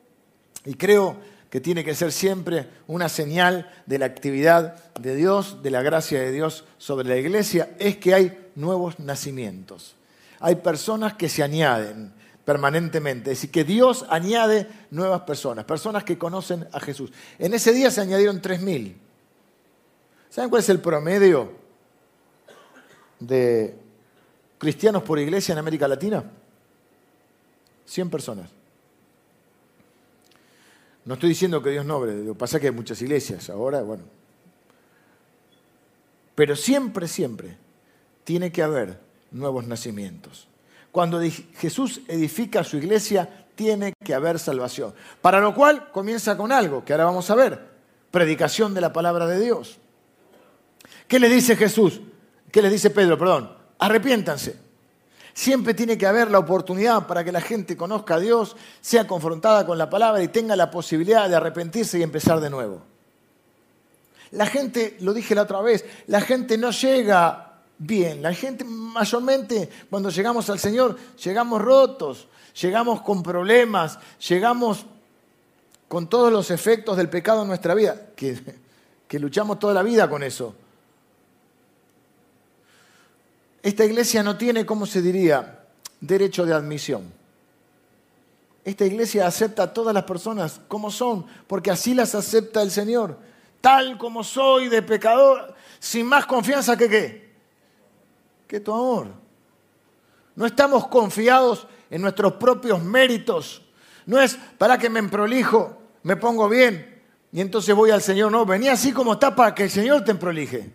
[0.65, 1.17] y creo
[1.51, 6.21] que tiene que ser siempre una señal de la actividad de Dios, de la gracia
[6.21, 9.97] de Dios sobre la iglesia, es que hay nuevos nacimientos.
[10.39, 12.13] Hay personas que se añaden
[12.45, 17.13] permanentemente, es decir, que Dios añade nuevas personas, personas que conocen a Jesús.
[17.39, 18.95] En ese día se añadieron 3.000.
[20.31, 21.53] ¿Saben cuál es el promedio
[23.19, 23.77] de
[24.61, 26.23] cristianos por iglesia en América Latina?
[27.87, 28.51] 100 personas.
[31.07, 34.05] No estoy diciendo que Dios no lo pasa que hay muchas iglesias ahora, bueno.
[36.35, 37.57] Pero siempre, siempre
[38.23, 40.47] tiene que haber nuevos nacimientos.
[40.93, 41.21] Cuando
[41.57, 44.93] Jesús edifica su iglesia, tiene que haber salvación.
[45.23, 47.67] Para lo cual comienza con algo que ahora vamos a ver,
[48.11, 49.79] predicación de la palabra de Dios.
[51.09, 52.03] ¿Qué le dice Jesús?
[52.53, 53.17] ¿Qué le dice Pedro?
[53.17, 54.57] Perdón, arrepiéntanse.
[55.33, 59.65] Siempre tiene que haber la oportunidad para que la gente conozca a Dios, sea confrontada
[59.65, 62.83] con la palabra y tenga la posibilidad de arrepentirse y empezar de nuevo.
[64.33, 68.23] La gente, lo dije la otra vez, la gente no llega bien.
[68.23, 72.29] La gente mayormente cuando llegamos al Señor llegamos rotos,
[72.61, 74.87] llegamos con problemas, llegamos
[75.89, 78.39] con todos los efectos del pecado en nuestra vida, que,
[79.09, 80.55] que luchamos toda la vida con eso.
[83.63, 85.65] Esta iglesia no tiene, ¿cómo se diría?,
[86.01, 87.13] derecho de admisión.
[88.65, 93.19] Esta iglesia acepta a todas las personas como son, porque así las acepta el Señor,
[93.61, 97.33] tal como soy de pecador, sin más confianza que qué,
[98.47, 99.09] que tu amor.
[100.37, 103.63] No estamos confiados en nuestros propios méritos.
[104.07, 108.33] No es para que me emprolijo, me pongo bien y entonces voy al Señor.
[108.33, 110.71] No, venía así como está para que el Señor te emprolije.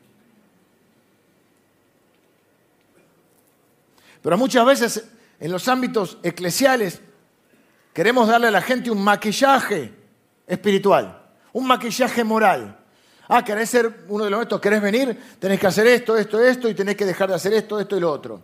[4.25, 5.03] Pero muchas veces
[5.39, 6.99] en los ámbitos eclesiales
[7.93, 9.93] queremos darle a la gente un maquillaje
[10.47, 11.21] espiritual,
[11.53, 12.75] un maquillaje moral.
[13.27, 16.67] Ah, querés ser uno de los nuestros, querés venir, tenés que hacer esto, esto, esto,
[16.67, 18.41] y tenés que dejar de hacer esto, esto y lo otro.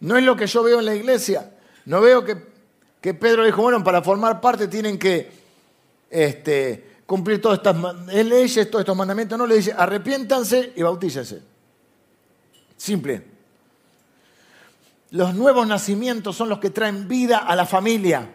[0.00, 1.54] No es lo que yo veo en la iglesia.
[1.86, 5.32] No veo que, Pedro dijo, bueno, para formar parte tienen que
[6.10, 7.74] este, cumplir todas estas
[8.12, 9.38] leyes, todos estos mandamientos.
[9.38, 11.40] No, le dice, arrepiéntanse y bautícense.
[12.76, 13.33] Simple.
[15.14, 18.34] Los nuevos nacimientos son los que traen vida a la familia.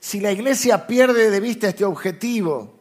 [0.00, 2.74] Si la iglesia pierde de vista este objetivo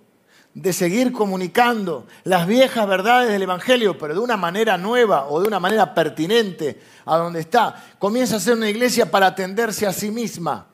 [0.56, 5.48] de seguir comunicando las viejas verdades del Evangelio, pero de una manera nueva o de
[5.48, 10.10] una manera pertinente a donde está, comienza a ser una iglesia para atenderse a sí
[10.10, 10.66] misma.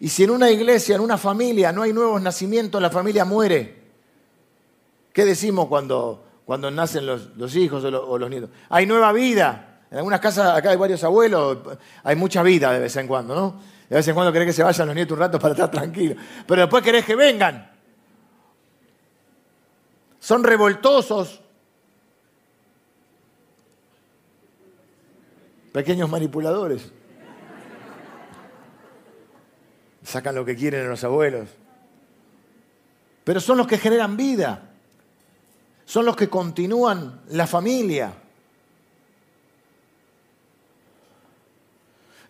[0.00, 3.82] Y si en una iglesia, en una familia, no hay nuevos nacimientos, la familia muere.
[5.12, 8.50] ¿Qué decimos cuando, cuando nacen los, hijos o los, o los nietos?
[8.68, 9.67] Hay nueva vida.
[9.90, 11.58] En algunas casas, acá hay varios abuelos,
[12.04, 13.60] hay mucha vida de vez en cuando, ¿no?
[13.88, 16.18] De vez en cuando querés que se vayan los nietos un rato para estar tranquilos.
[16.46, 17.70] Pero después querés que vengan.
[20.20, 21.40] Son revoltosos.
[25.72, 26.92] Pequeños manipuladores.
[30.02, 31.48] Sacan lo que quieren a los abuelos.
[33.24, 34.70] Pero son los que generan vida.
[35.86, 38.12] Son los que continúan la familia.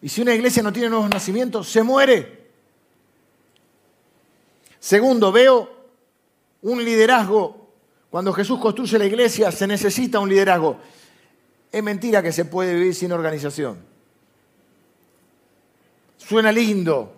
[0.01, 2.39] Y si una iglesia no tiene nuevos nacimientos, se muere.
[4.79, 5.69] Segundo, veo
[6.63, 7.69] un liderazgo.
[8.11, 10.79] Cuando Jesús construye la iglesia, se necesita un liderazgo.
[11.71, 13.79] Es mentira que se puede vivir sin organización.
[16.17, 17.13] Suena lindo,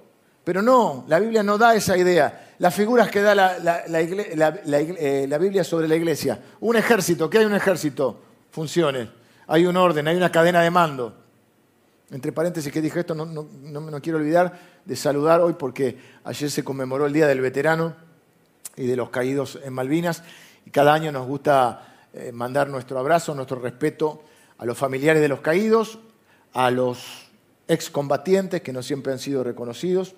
[0.44, 2.54] pero no, la Biblia no da esa idea.
[2.58, 6.40] Las figuras que da la, eh, la Biblia sobre la iglesia.
[6.60, 8.20] Un ejército, ¿qué hay un ejército?
[8.50, 9.08] Funciones.
[9.46, 11.19] Hay un orden, hay una cadena de mando.
[12.10, 16.64] Entre paréntesis que dije esto, no, no, quiero olvidar de saludar hoy porque ayer se
[16.64, 17.94] conmemoró el Día del Veterano
[18.76, 20.24] y de los caídos en Malvinas
[20.66, 24.24] y cada año nos gusta eh, mandar nuestro abrazo, nuestro respeto
[24.58, 26.00] a los familiares de los caídos,
[26.52, 27.30] a los
[27.68, 30.14] excombatientes que no siempre han sido reconocidos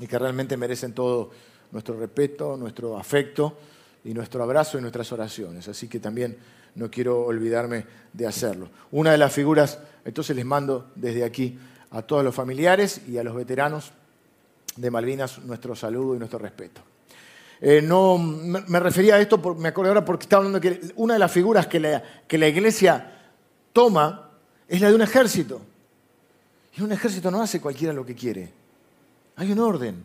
[0.00, 1.30] y que realmente merecen todo
[1.72, 3.56] nuestro respeto, nuestro afecto
[4.04, 5.68] y nuestro abrazo y nuestras oraciones.
[5.68, 6.36] Así que también
[6.78, 8.70] no quiero olvidarme de hacerlo.
[8.92, 11.58] Una de las figuras, entonces les mando desde aquí
[11.90, 13.92] a todos los familiares y a los veteranos
[14.76, 16.80] de Malvinas nuestro saludo y nuestro respeto.
[17.60, 21.18] Eh, no, me refería a esto, me acuerdo ahora porque estaba hablando que una de
[21.18, 23.12] las figuras que la, que la iglesia
[23.72, 24.30] toma
[24.68, 25.60] es la de un ejército.
[26.76, 28.52] Y un ejército no hace cualquiera lo que quiere.
[29.34, 30.04] Hay un orden.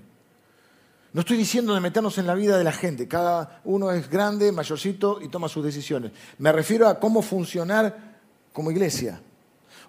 [1.13, 3.07] No estoy diciendo de meternos en la vida de la gente.
[3.07, 6.11] Cada uno es grande, mayorcito y toma sus decisiones.
[6.39, 8.19] Me refiero a cómo funcionar
[8.51, 9.21] como iglesia.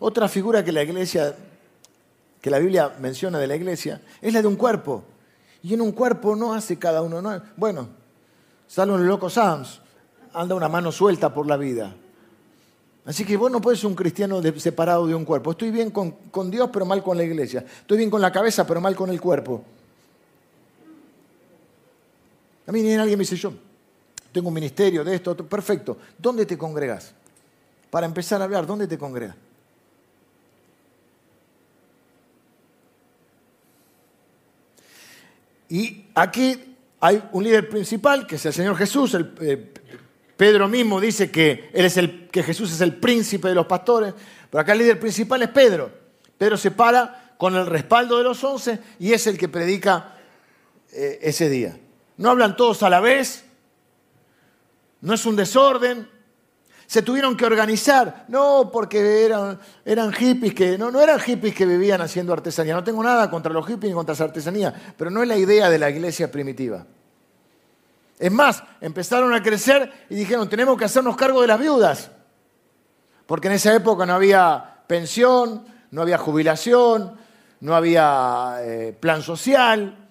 [0.00, 1.34] Otra figura que la iglesia,
[2.42, 5.02] que la Biblia menciona de la iglesia, es la de un cuerpo.
[5.62, 7.22] Y en un cuerpo no hace cada uno.
[7.22, 7.88] No, bueno,
[8.66, 9.80] sale un loco Sams,
[10.34, 11.94] anda una mano suelta por la vida.
[13.06, 15.52] Así que vos no puedes ser un cristiano separado de un cuerpo.
[15.52, 17.64] Estoy bien con, con Dios, pero mal con la iglesia.
[17.66, 19.64] Estoy bien con la cabeza, pero mal con el cuerpo.
[22.66, 23.52] A mí ni alguien me dice yo,
[24.32, 25.98] tengo un ministerio de esto, perfecto.
[26.18, 27.12] ¿Dónde te congregas?
[27.90, 29.36] Para empezar a hablar, ¿dónde te congregas?
[35.68, 39.16] Y aquí hay un líder principal, que es el Señor Jesús.
[39.40, 39.72] Eh,
[40.36, 44.14] Pedro mismo dice que, él es el, que Jesús es el príncipe de los pastores,
[44.50, 45.90] pero acá el líder principal es Pedro.
[46.36, 50.16] Pedro se para con el respaldo de los once y es el que predica
[50.92, 51.76] eh, ese día.
[52.16, 53.44] No hablan todos a la vez.
[55.00, 56.08] No es un desorden.
[56.86, 58.26] Se tuvieron que organizar.
[58.28, 60.78] No porque eran, hippies que.
[60.78, 62.74] No, no eran hippies que vivían haciendo artesanía.
[62.74, 64.94] No tengo nada contra los hippies ni contra esa artesanía.
[64.96, 66.86] Pero no es la idea de la iglesia primitiva.
[68.18, 72.10] Es más, empezaron a crecer y dijeron: tenemos que hacernos cargo de las viudas.
[73.26, 77.16] Porque en esa época no había pensión, no había jubilación,
[77.60, 80.03] no había eh, plan social.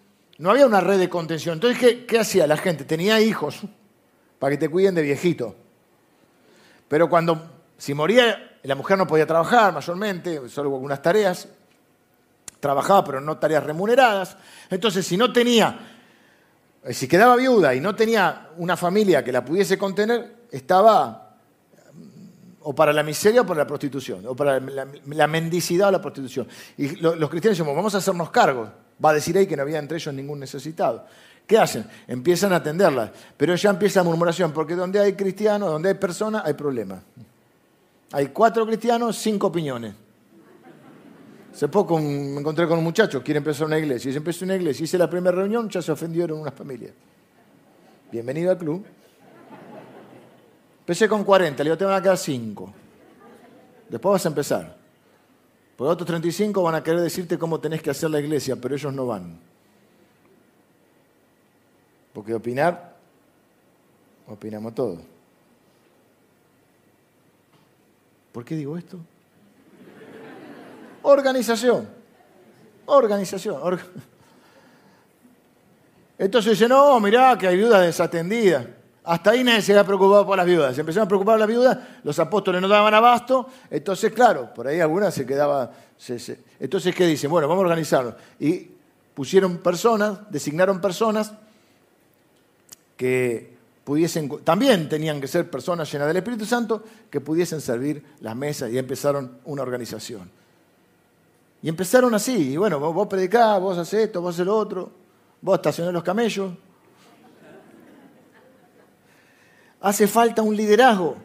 [0.43, 1.53] No había una red de contención.
[1.53, 2.83] Entonces, ¿qué, hacía la gente?
[2.83, 3.61] Tenía hijos
[4.39, 5.55] para que te cuiden de viejito.
[6.89, 11.47] Pero cuando, si moría, la mujer no podía trabajar mayormente, solo algunas tareas.
[12.59, 14.35] Trabajaba, pero no tareas remuneradas.
[14.69, 15.79] Entonces, si no tenía,
[16.83, 21.22] eh, si quedaba viuda y no tenía una familia que la pudiese contener, estaba
[22.63, 26.47] o para la miseria o para la prostitución, o para la, mendicidad o la prostitución.
[26.77, 28.69] Y los cristianos decimos, vamos a hacernos cargos.
[29.03, 31.05] Va a decir ahí que no había entre ellos ningún necesitado.
[31.45, 31.85] ¿Qué hacen?
[32.07, 33.11] Empiezan a atenderlas.
[33.35, 37.01] Pero ya empieza la murmuración, porque donde hay cristianos, donde hay personas, hay problemas.
[38.11, 39.93] Hay cuatro cristianos, cinco opiniones.
[41.53, 44.09] Hace poco me encontré con un muchacho, quiere empezar una iglesia.
[44.09, 44.83] Y se empezó una iglesia.
[44.83, 46.93] Hice la primera reunión, ya se ofendieron unas familias.
[48.11, 48.85] Bienvenido al club.
[50.83, 52.73] Empecé con 40, le digo, te van a quedar 5.
[53.87, 54.75] Después vas a empezar.
[55.77, 58.93] Por otros 35 van a querer decirte cómo tenés que hacer la iglesia, pero ellos
[58.93, 59.39] no van.
[62.11, 62.97] Porque opinar,
[64.27, 64.99] opinamos todo.
[68.33, 68.99] ¿Por qué digo esto?
[71.03, 71.87] Organización.
[72.87, 73.79] Organización.
[76.17, 78.82] Entonces dice, no, mirá que hay viudas desatendidas.
[79.05, 80.75] Hasta ahí nadie se había preocupado por las viudas.
[80.75, 84.79] Se empezaron a preocupar las viudas, los apóstoles no daban abasto, entonces, claro, por ahí
[84.79, 85.71] algunas se quedaba.
[86.59, 87.29] entonces, ¿qué dicen?
[87.29, 88.15] Bueno, vamos a organizarlo.
[88.39, 88.69] Y
[89.13, 91.33] pusieron personas, designaron personas
[92.95, 98.35] que pudiesen, también tenían que ser personas llenas del Espíritu Santo, que pudiesen servir las
[98.35, 100.29] mesas y empezaron una organización.
[101.61, 104.91] Y empezaron así, y bueno, vos, vos predicás, vos haces esto, vos haces lo otro,
[105.41, 106.51] vos estacionás los camellos,
[109.83, 111.17] Hace falta un liderazgo.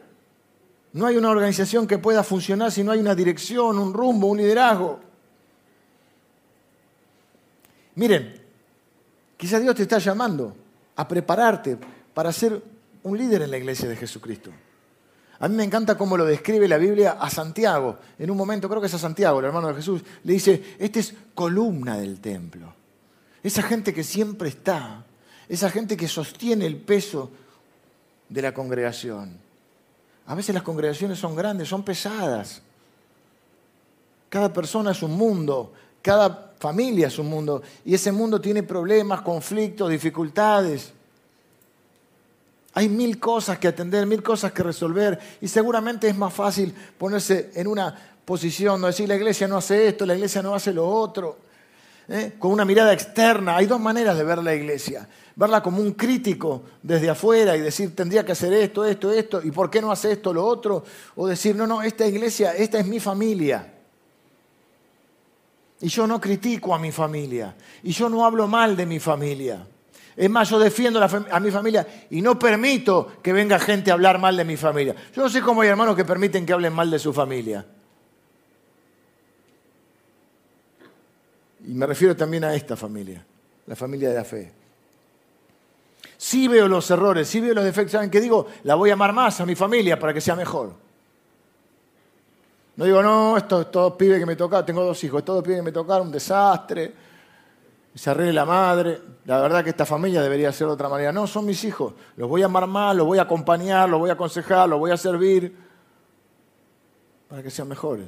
[0.93, 4.39] No hay una organización que pueda funcionar si no hay una dirección, un rumbo, un
[4.39, 4.99] liderazgo.
[7.95, 8.43] Miren,
[9.37, 10.57] quizás Dios te está llamando
[10.97, 11.79] a prepararte
[12.13, 12.61] para ser
[13.05, 14.51] un líder en la iglesia de Jesucristo.
[15.39, 17.99] A mí me encanta cómo lo describe la Biblia a Santiago.
[18.19, 20.99] En un momento, creo que es a Santiago, el hermano de Jesús, le dice, este
[20.99, 22.75] es columna del templo.
[23.41, 25.05] Esa gente que siempre está,
[25.49, 27.31] esa gente que sostiene el peso
[28.29, 29.39] de la congregación.
[30.26, 32.61] A veces las congregaciones son grandes, son pesadas.
[34.29, 35.72] Cada persona es un mundo,
[36.03, 40.93] cada familia es un mundo, y ese mundo tiene problemas, conflictos, dificultades.
[42.74, 47.51] Hay mil cosas que atender, mil cosas que resolver, y seguramente es más fácil ponerse
[47.55, 50.87] en una posición, no decir la iglesia no hace esto, la iglesia no hace lo
[50.87, 51.39] otro,
[52.09, 52.35] ¿eh?
[52.39, 53.57] con una mirada externa.
[53.57, 57.95] Hay dos maneras de ver la iglesia verla como un crítico desde afuera y decir,
[57.95, 60.83] tendría que hacer esto, esto, esto, y por qué no hace esto, lo otro,
[61.15, 63.73] o decir, no, no, esta iglesia, esta es mi familia.
[65.81, 67.55] Y yo no critico a mi familia,
[67.85, 69.65] y yo no hablo mal de mi familia.
[70.17, 74.19] Es más, yo defiendo a mi familia y no permito que venga gente a hablar
[74.19, 74.97] mal de mi familia.
[75.15, 77.65] Yo no sé cómo hay hermanos que permiten que hablen mal de su familia.
[81.69, 83.23] Y me refiero también a esta familia,
[83.66, 84.51] la familia de la fe.
[86.16, 87.93] Sí veo los errores, sí veo los defectos.
[87.93, 88.47] ¿Saben qué digo?
[88.64, 90.73] La voy a amar más a mi familia para que sea mejor.
[92.75, 95.43] No digo, no, esto es todo pibe que me toca, tengo dos hijos, es todo
[95.43, 96.95] pibe que me toca, un desastre,
[97.95, 98.99] se arregle la madre.
[99.27, 101.12] La verdad que esta familia debería ser de otra manera.
[101.12, 104.09] No, son mis hijos, los voy a amar más, los voy a acompañar, los voy
[104.09, 105.55] a aconsejar, los voy a servir
[107.29, 108.07] para que sean mejores.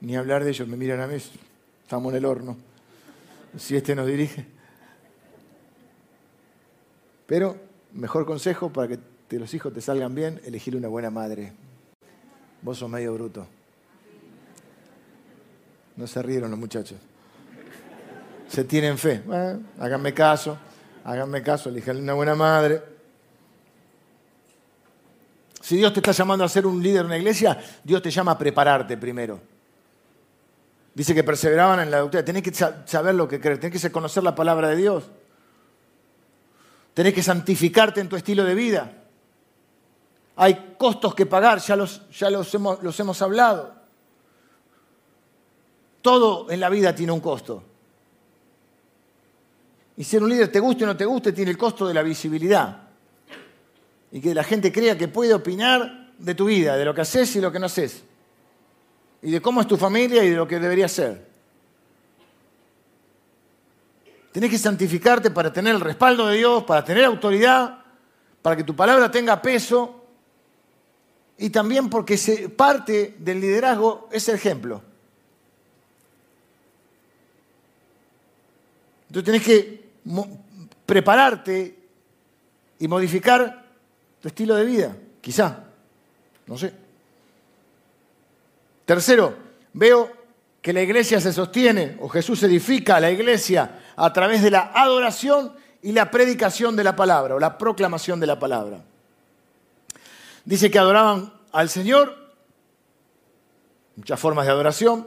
[0.00, 1.18] Ni hablar de ellos, me miran a mí,
[1.84, 2.56] estamos en el horno.
[3.56, 4.44] Si este nos dirige.
[7.26, 7.56] Pero,
[7.92, 11.52] mejor consejo para que los hijos te salgan bien, elegir una buena madre.
[12.62, 13.46] Vos sos medio bruto.
[15.96, 16.98] No se rieron los muchachos.
[18.48, 19.22] Se tienen fe.
[19.78, 20.58] háganme caso,
[21.04, 22.82] háganme caso, elijan una buena madre.
[25.60, 28.32] Si Dios te está llamando a ser un líder en una iglesia, Dios te llama
[28.32, 29.53] a prepararte primero.
[30.94, 32.24] Dice que perseveraban en la doctrina.
[32.24, 35.04] Tenés que saber lo que crees, tenés que conocer la palabra de Dios.
[36.94, 38.92] Tenés que santificarte en tu estilo de vida.
[40.36, 43.74] Hay costos que pagar, ya los, ya los, hemos, los hemos hablado.
[46.00, 47.64] Todo en la vida tiene un costo.
[49.96, 52.02] Y ser un líder, te guste o no te guste, tiene el costo de la
[52.02, 52.82] visibilidad.
[54.12, 57.34] Y que la gente crea que puede opinar de tu vida, de lo que haces
[57.34, 58.04] y lo que no haces.
[59.24, 61.26] Y de cómo es tu familia y de lo que debería ser.
[64.30, 67.78] Tenés que santificarte para tener el respaldo de Dios, para tener autoridad,
[68.42, 70.04] para que tu palabra tenga peso
[71.38, 74.82] y también porque parte del liderazgo es el ejemplo.
[79.08, 79.88] Entonces tenés que
[80.84, 81.78] prepararte
[82.78, 83.64] y modificar
[84.20, 85.64] tu estilo de vida, quizá,
[86.46, 86.83] no sé.
[88.84, 89.34] Tercero,
[89.72, 90.10] veo
[90.60, 95.52] que la iglesia se sostiene, o Jesús edifica la iglesia a través de la adoración
[95.82, 98.82] y la predicación de la palabra o la proclamación de la palabra.
[100.44, 102.32] Dice que adoraban al Señor,
[103.96, 105.06] muchas formas de adoración,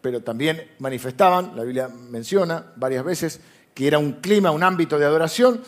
[0.00, 3.40] pero también manifestaban, la Biblia menciona varias veces,
[3.74, 5.60] que era un clima, un ámbito de adoración,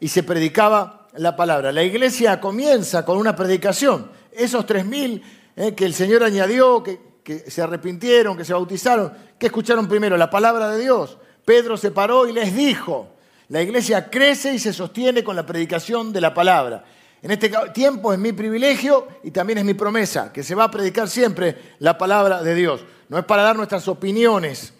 [0.00, 1.70] y se predicaba la palabra.
[1.70, 4.10] La iglesia comienza con una predicación.
[4.32, 5.22] Esos tres mil
[5.56, 10.16] eh, que el Señor añadió, que, que se arrepintieron, que se bautizaron, que escucharon primero
[10.16, 13.08] la palabra de Dios, Pedro se paró y les dijo,
[13.48, 16.84] la iglesia crece y se sostiene con la predicación de la palabra.
[17.22, 20.70] En este tiempo es mi privilegio y también es mi promesa, que se va a
[20.70, 22.84] predicar siempre la palabra de Dios.
[23.08, 24.72] No es para dar nuestras opiniones,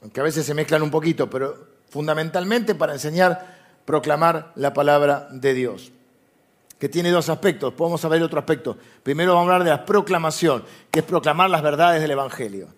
[0.00, 5.54] aunque a veces se mezclan un poquito, pero fundamentalmente para enseñar proclamar la palabra de
[5.54, 5.92] Dios,
[6.82, 7.72] que tiene dos aspectos.
[7.74, 8.76] Podemos ver otro aspecto.
[9.04, 12.74] Primero vamos a hablar de la proclamación, que es proclamar las verdades del Evangelio.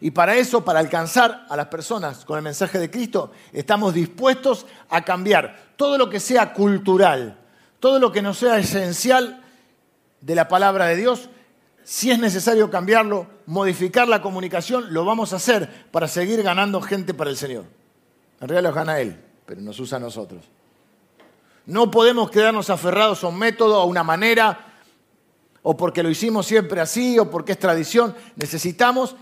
[0.00, 4.64] Y para eso, para alcanzar a las personas con el mensaje de Cristo, estamos dispuestos
[4.88, 7.36] a cambiar todo lo que sea cultural,
[7.80, 9.42] todo lo que no sea esencial
[10.20, 11.28] de la palabra de Dios.
[11.82, 17.12] Si es necesario cambiarlo, modificar la comunicación, lo vamos a hacer para seguir ganando gente
[17.12, 17.64] para el Señor.
[18.40, 20.44] En realidad los gana Él, pero nos usa a nosotros.
[21.68, 24.72] No podemos quedarnos aferrados a un método, a una manera,
[25.60, 28.14] o porque lo hicimos siempre así, o porque es tradición.
[28.36, 29.16] Necesitamos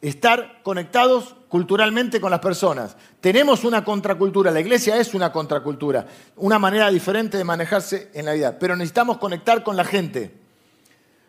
[0.00, 2.96] estar conectados culturalmente con las personas.
[3.20, 8.32] Tenemos una contracultura, la iglesia es una contracultura, una manera diferente de manejarse en la
[8.32, 10.34] vida, pero necesitamos conectar con la gente.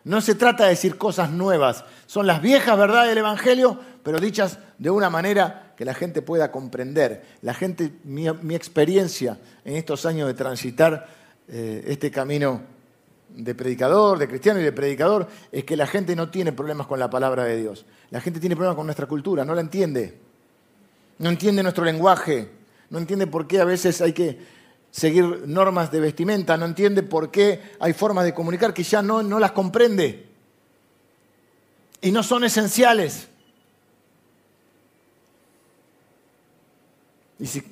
[0.02, 4.58] No se trata de decir cosas nuevas, son las viejas verdades del Evangelio, pero dichas
[4.78, 7.24] de una manera que la gente pueda comprender.
[7.42, 11.06] La gente, mi, experiencia en estos años de transitar
[11.48, 12.62] eh, este camino
[13.28, 16.98] de predicador, de cristiano y de predicador, es que la gente no tiene problemas con
[16.98, 17.84] la palabra de Dios.
[18.10, 20.18] La gente tiene problemas con nuestra cultura, no la entiende.
[21.18, 22.48] No entiende nuestro lenguaje,
[22.90, 24.38] no entiende por qué a veces hay que
[24.90, 29.22] seguir normas de vestimenta, no entiende por qué hay formas de comunicar que ya no,
[29.22, 30.26] no las comprende.
[32.00, 33.28] Y no son esenciales.
[37.44, 37.62] Y si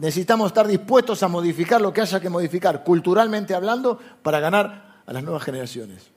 [0.00, 5.12] necesitamos estar dispuestos a modificar lo que haya que modificar, culturalmente hablando, para ganar a
[5.12, 6.10] las nuevas generaciones.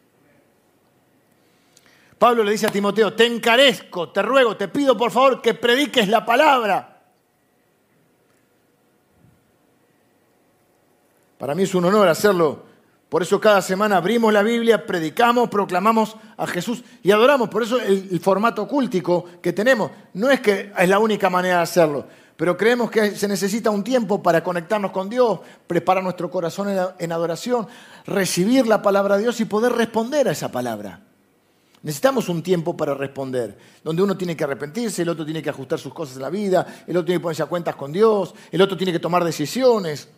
[2.18, 6.08] Pablo le dice a Timoteo, te encarezco, te ruego, te pido por favor que prediques
[6.08, 7.02] la palabra.
[11.38, 12.64] Para mí es un honor hacerlo.
[13.10, 17.50] Por eso cada semana abrimos la Biblia, predicamos, proclamamos a Jesús y adoramos.
[17.50, 21.64] Por eso el, formato cúltico que tenemos no es que es la única manera de
[21.64, 22.08] hacerlo
[22.38, 26.68] pero creemos que se necesita un tiempo para conectarnos con Dios, preparar nuestro corazón
[27.00, 27.68] en adoración,
[28.06, 31.02] recibir la palabra de Dios y poder responder a esa palabra.
[31.82, 35.80] Necesitamos un tiempo para responder, donde uno tiene que arrepentirse, el otro tiene que ajustar
[35.80, 38.62] sus cosas en la vida, el otro tiene que ponerse a cuentas con Dios, el
[38.62, 40.10] otro tiene que tomar decisiones.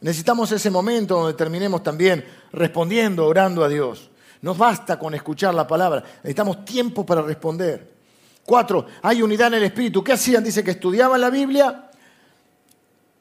[0.00, 4.10] Necesitamos ese momento donde terminemos también respondiendo, orando a Dios.
[4.40, 7.99] No basta con escuchar la palabra, necesitamos tiempo para responder.
[8.44, 10.02] Cuatro, hay unidad en el espíritu.
[10.02, 10.42] ¿Qué hacían?
[10.42, 11.90] Dice que estudiaban la Biblia,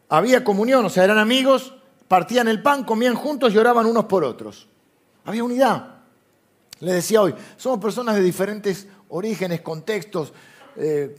[0.10, 1.74] había comunión, o sea, eran amigos,
[2.08, 4.68] partían el pan, comían juntos y oraban unos por otros.
[5.26, 5.96] Había unidad.
[6.80, 10.34] Le decía hoy, somos personas de diferentes orígenes, contextos,
[10.78, 11.16] eh,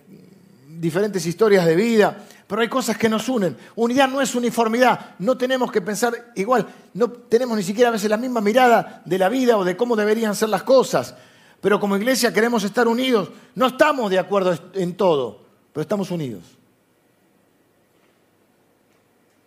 [0.66, 3.56] diferentes historias de vida, pero hay cosas que nos unen.
[3.76, 8.10] Unidad no es uniformidad, no tenemos que pensar igual, no tenemos ni siquiera a veces
[8.10, 11.14] la misma mirada de la vida o de cómo deberían ser las cosas.
[11.60, 13.30] Pero como iglesia queremos estar unidos.
[13.54, 15.40] No estamos de acuerdo en todo,
[15.72, 16.42] pero estamos unidos.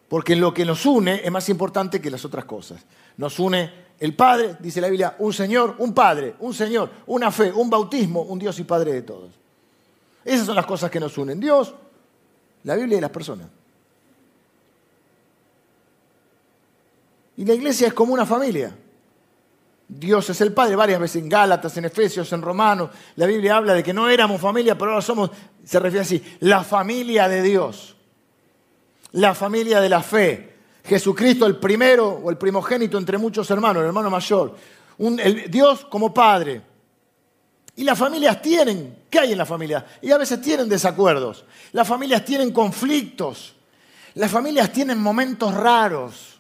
[0.08, 2.86] Porque lo que nos une es más importante que las otras cosas.
[3.18, 7.52] Nos une el Padre, dice la Biblia, un Señor, un Padre, un Señor, una fe,
[7.52, 9.32] un bautismo, un Dios y Padre de todos.
[10.24, 11.40] Esas son las cosas que nos unen.
[11.40, 11.74] Dios,
[12.64, 13.48] la Biblia y las personas.
[17.38, 18.76] Y la iglesia es como una familia.
[19.88, 23.74] Dios es el Padre, varias veces en Gálatas, en Efesios, en Romanos, la Biblia habla
[23.74, 25.30] de que no éramos familia, pero ahora somos,
[25.64, 27.96] se refiere así, la familia de Dios,
[29.12, 30.54] la familia de la fe.
[30.86, 34.56] Jesucristo el primero o el primogénito entre muchos hermanos, el hermano mayor.
[35.50, 36.62] Dios como Padre.
[37.76, 39.86] Y las familias tienen, ¿qué hay en la familia?
[40.02, 41.46] Y a veces tienen desacuerdos.
[41.72, 43.56] Las familias tienen conflictos.
[44.16, 46.33] Las familias tienen momentos raros.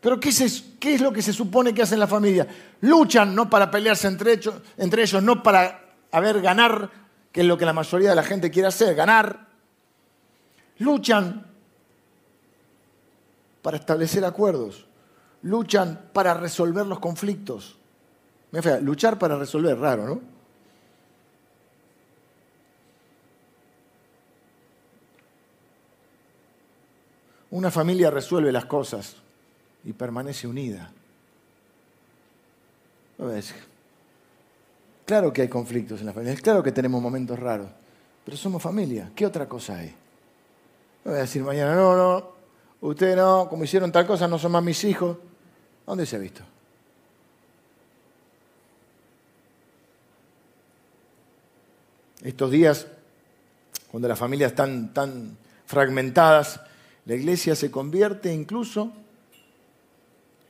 [0.00, 2.46] Pero ¿qué, es lo que se supone que hacen la familia?
[2.80, 6.90] Luchan no para pelearse entre ellos, entre ellos, no para haber ganar,
[7.30, 9.48] que es lo que la mayoría de la gente quiere hacer, ganar.
[10.78, 11.46] Luchan
[13.60, 14.86] para establecer acuerdos.
[15.42, 17.76] Luchan para resolver los conflictos.
[18.80, 20.20] luchar para resolver, raro, ¿no?
[27.50, 29.16] Una familia resuelve las cosas
[29.84, 30.92] y permanece unida.
[35.04, 37.68] Claro que hay conflictos en la familia, claro que tenemos momentos raros,
[38.24, 39.10] pero somos familia.
[39.14, 39.88] ¿Qué otra cosa hay?
[41.04, 42.30] No voy a decir mañana, no, no,
[42.80, 45.16] usted no, como hicieron tal cosa, no son más mis hijos.
[45.86, 46.42] ¿Dónde se ha visto?
[52.22, 52.86] Estos días,
[53.90, 56.60] cuando las familias están tan fragmentadas,
[57.06, 58.92] la iglesia se convierte incluso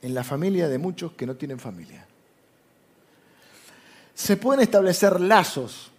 [0.01, 2.05] en la familia de muchos que no tienen familia.
[4.13, 5.91] Se pueden establecer lazos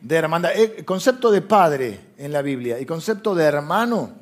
[0.00, 0.52] de hermandad.
[0.54, 4.12] El concepto de padre en la Biblia y concepto de hermano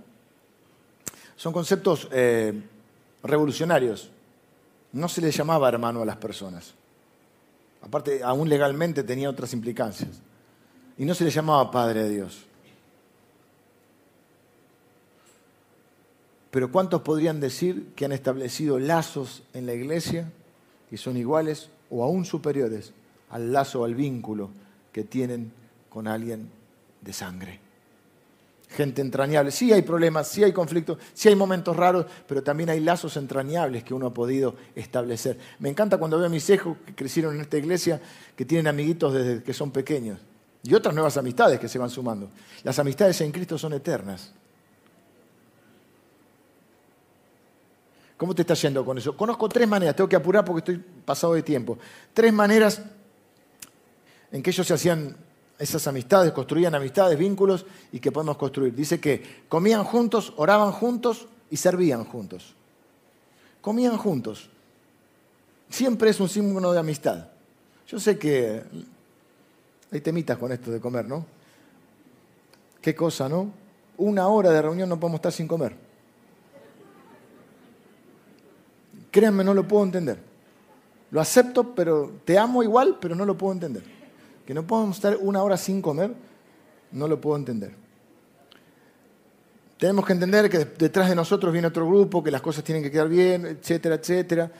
[1.36, 2.52] son conceptos eh,
[3.22, 4.10] revolucionarios.
[4.92, 6.74] No se le llamaba hermano a las personas.
[7.82, 10.10] Aparte, aún legalmente tenía otras implicancias.
[10.96, 12.46] Y no se le llamaba Padre a Dios.
[16.54, 20.30] Pero ¿cuántos podrían decir que han establecido lazos en la iglesia
[20.88, 22.92] que son iguales o aún superiores
[23.30, 24.50] al lazo, al vínculo
[24.92, 25.50] que tienen
[25.88, 26.48] con alguien
[27.00, 27.58] de sangre?
[28.68, 29.50] Gente entrañable.
[29.50, 33.82] Sí hay problemas, sí hay conflictos, sí hay momentos raros, pero también hay lazos entrañables
[33.82, 35.36] que uno ha podido establecer.
[35.58, 38.00] Me encanta cuando veo a mis hijos que crecieron en esta iglesia,
[38.36, 40.20] que tienen amiguitos desde que son pequeños
[40.62, 42.30] y otras nuevas amistades que se van sumando.
[42.62, 44.32] Las amistades en Cristo son eternas.
[48.16, 49.16] ¿Cómo te está yendo con eso?
[49.16, 51.78] Conozco tres maneras, tengo que apurar porque estoy pasado de tiempo.
[52.12, 52.80] Tres maneras
[54.30, 55.16] en que ellos se hacían
[55.58, 58.74] esas amistades, construían amistades, vínculos y que podemos construir.
[58.74, 62.54] Dice que comían juntos, oraban juntos y servían juntos.
[63.60, 64.50] Comían juntos.
[65.68, 67.28] Siempre es un símbolo de amistad.
[67.88, 68.62] Yo sé que
[69.90, 71.26] hay temitas con esto de comer, ¿no?
[72.80, 73.50] Qué cosa, ¿no?
[73.96, 75.74] Una hora de reunión no podemos estar sin comer.
[79.14, 80.18] Créanme, no lo puedo entender.
[81.12, 83.84] Lo acepto, pero te amo igual, pero no lo puedo entender.
[84.44, 86.12] Que no podemos estar una hora sin comer,
[86.90, 87.76] no lo puedo entender.
[89.78, 92.90] Tenemos que entender que detrás de nosotros viene otro grupo, que las cosas tienen que
[92.90, 94.50] quedar bien, etcétera, etcétera.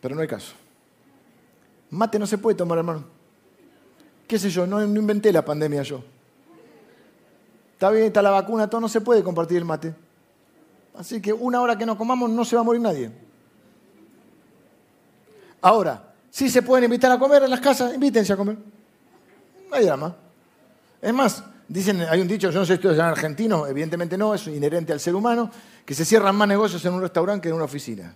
[0.00, 0.54] Pero no hay caso.
[1.90, 3.04] Mate no se puede tomar, hermano.
[4.26, 4.66] ¿Qué sé yo?
[4.66, 6.02] No, no inventé la pandemia yo.
[7.74, 9.94] Está bien, está la vacuna, todo no se puede compartir el mate.
[10.96, 13.28] Así que una hora que no comamos no se va a morir nadie.
[15.62, 18.56] Ahora, si se pueden invitar a comer en las casas, invítense a comer.
[19.68, 19.88] No hay.
[21.02, 24.34] Es más, dicen, hay un dicho, yo no sé si esto es argentino, evidentemente no,
[24.34, 25.50] es inherente al ser humano,
[25.84, 28.14] que se cierran más negocios en un restaurante que en una oficina.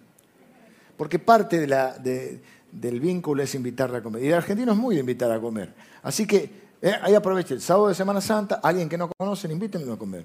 [0.97, 4.23] Porque parte del vínculo es invitarle a comer.
[4.23, 5.75] Y el argentino es muy de invitar a comer.
[6.03, 9.93] Así que eh, ahí aprovechen, el sábado de Semana Santa, alguien que no conocen, invítenlo
[9.93, 10.25] a comer.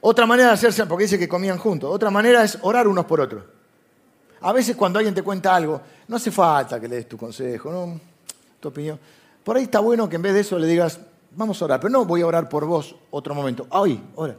[0.00, 3.20] Otra manera de hacerse, porque dice que comían juntos, otra manera es orar unos por
[3.20, 3.44] otros.
[4.40, 7.70] A veces cuando alguien te cuenta algo, no hace falta que le des tu consejo,
[7.70, 8.00] ¿no?
[8.60, 8.98] tu opinión.
[9.44, 11.00] Por ahí está bueno que en vez de eso le digas,
[11.32, 13.66] vamos a orar, pero no voy a orar por vos otro momento.
[13.70, 14.36] Hoy, ora.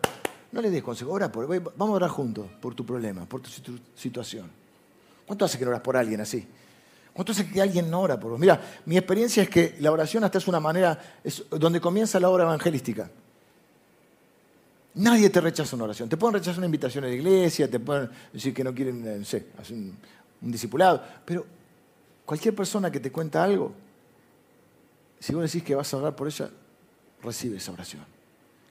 [0.51, 3.49] No le des consejo, ora por, vamos a orar juntos por tu problema, por tu
[3.95, 4.49] situación.
[5.25, 6.47] ¿Cuánto hace que no oras por alguien así?
[7.13, 8.39] ¿Cuánto hace que alguien no ora por vos?
[8.39, 12.29] Mira, mi experiencia es que la oración hasta es una manera, es donde comienza la
[12.29, 13.11] obra evangelística.
[14.99, 16.09] Nadie te rechaza una oración.
[16.09, 19.19] Te pueden rechazar una invitación a la iglesia, te pueden decir que no quieren, eh,
[19.19, 19.97] no sé, hacer un,
[20.41, 21.01] discipulado.
[21.23, 21.45] Pero
[22.25, 23.71] cualquier persona que te cuenta algo,
[25.17, 26.49] si vos decís que vas a orar por ella,
[27.23, 28.03] recibe esa oración.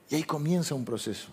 [0.07, 1.29] Y ahí comienza un proceso.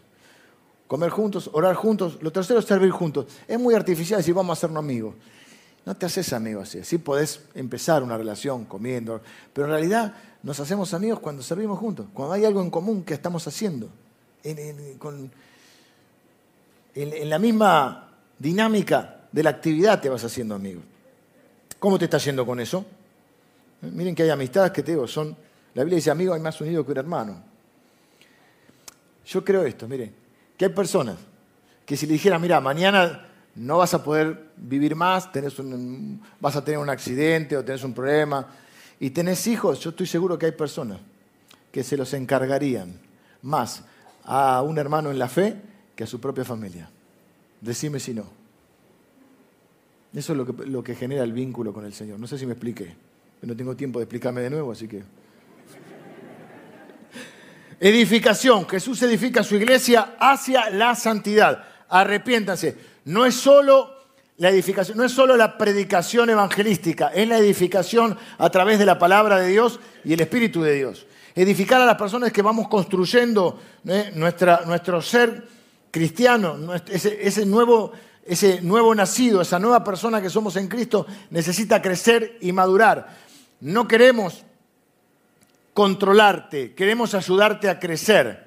[0.86, 2.16] Comer juntos, orar juntos.
[2.22, 3.26] Lo tercero es servir juntos.
[3.46, 5.14] Es muy artificial decir vamos a hacernos amigos.
[5.84, 6.78] No te haces amigo así.
[6.78, 9.20] Así podés empezar una relación comiendo.
[9.52, 12.06] Pero en realidad nos hacemos amigos cuando servimos juntos.
[12.14, 13.90] Cuando hay algo en común que estamos haciendo
[16.94, 20.80] en, la misma dinámica de la actividad te vas haciendo amigo.
[21.78, 22.86] ¿Cómo te está yendo con eso?
[23.82, 25.36] Miren que hay amistades que te digo, son,
[25.74, 27.42] la Biblia dice, amigo hay más unido que un hermano.
[29.26, 30.14] Yo creo esto, miren,
[30.56, 31.16] que hay personas
[31.84, 35.54] que si le dijera, mira, mañana no vas a poder vivir más, tenés
[36.40, 38.46] vas a tener un accidente o tenés un problema
[38.98, 40.98] y tenés hijos, yo estoy seguro que hay personas
[41.70, 42.98] que se los encargarían
[43.42, 43.82] más
[44.26, 45.56] a un hermano en la fe
[45.94, 46.90] que a su propia familia.
[47.60, 48.24] Decime si no.
[50.12, 52.18] Eso es lo que, lo que genera el vínculo con el Señor.
[52.18, 52.94] No sé si me expliqué.
[53.42, 55.04] No tengo tiempo de explicarme de nuevo, así que...
[57.78, 58.66] Edificación.
[58.68, 61.64] Jesús edifica su iglesia hacia la santidad.
[61.88, 62.76] Arrepiéntanse.
[63.04, 63.94] No es solo
[64.38, 68.98] la edificación, no es solo la predicación evangelística, es la edificación a través de la
[68.98, 71.06] palabra de Dios y el Espíritu de Dios
[71.36, 74.10] edificar a las personas que vamos construyendo ¿eh?
[74.14, 75.46] nuestro ser
[75.90, 77.92] cristiano, ese, nuevo,
[78.24, 83.14] ese nuevo nacido, esa nueva persona que somos en Cristo, necesita crecer y madurar.
[83.60, 84.44] No queremos
[85.74, 88.46] controlarte, queremos ayudarte a crecer.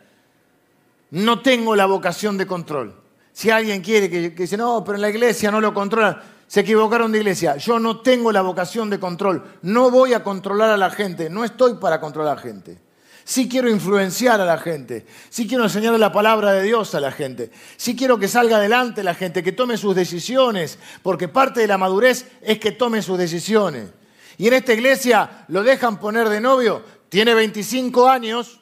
[1.12, 2.96] No tengo la vocación de control.
[3.32, 6.62] Si alguien quiere que, que dice, no, pero en la iglesia no lo controla, se
[6.62, 7.58] equivocaron de iglesia.
[7.58, 9.44] Yo no tengo la vocación de control.
[9.62, 11.30] No voy a controlar a la gente.
[11.30, 12.80] No estoy para controlar a la gente.
[13.24, 15.06] Sí quiero influenciar a la gente.
[15.30, 17.52] Sí quiero enseñarle la palabra de Dios a la gente.
[17.78, 20.80] Sí quiero que salga adelante la gente, que tome sus decisiones.
[21.04, 23.92] Porque parte de la madurez es que tome sus decisiones.
[24.40, 28.60] Y en esta iglesia lo dejan poner de novio, tiene 25 años,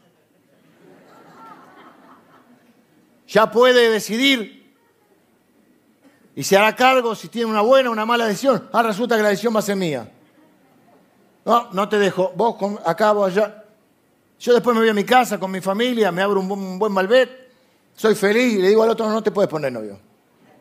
[3.30, 4.57] ya puede decidir
[6.38, 8.70] y se hará cargo si tiene una buena o una mala decisión.
[8.72, 10.08] Ah, resulta que la decisión va a ser mía.
[11.44, 13.64] No, no te dejo, vos acá, vos allá.
[14.40, 17.28] Yo después me voy a mi casa con mi familia, me abro un buen, malbec,
[17.96, 20.00] soy feliz y le digo al otro, no te puedes poner novio.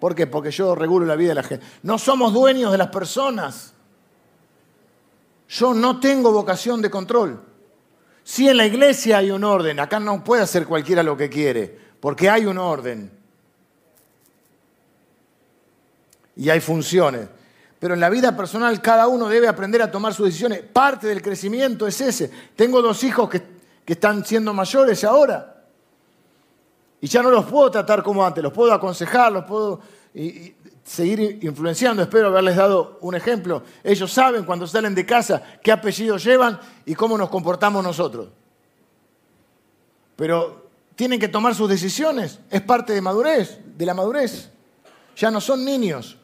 [0.00, 0.26] ¿Por qué?
[0.26, 1.66] Porque yo regulo la vida de la gente.
[1.82, 3.74] No somos dueños de las personas.
[5.46, 7.42] Yo no tengo vocación de control.
[8.24, 11.78] Si en la iglesia hay un orden, acá no puede hacer cualquiera lo que quiere,
[12.00, 13.15] porque hay un orden.
[16.37, 17.28] Y hay funciones.
[17.78, 20.61] Pero en la vida personal cada uno debe aprender a tomar sus decisiones.
[20.61, 22.30] Parte del crecimiento es ese.
[22.55, 23.57] Tengo dos hijos que,
[23.87, 25.62] están siendo mayores ahora.
[27.01, 29.80] Y ya no los puedo tratar como antes, los puedo aconsejar, los puedo
[30.82, 32.03] seguir influenciando.
[32.03, 33.62] Espero haberles dado un ejemplo.
[33.84, 38.28] Ellos saben cuando salen de casa qué apellidos llevan y cómo nos comportamos nosotros.
[40.16, 40.66] Pero
[40.97, 42.41] tienen que tomar sus decisiones.
[42.51, 44.51] Es parte de madurez, de la madurez.
[45.14, 46.16] Ya no son niños.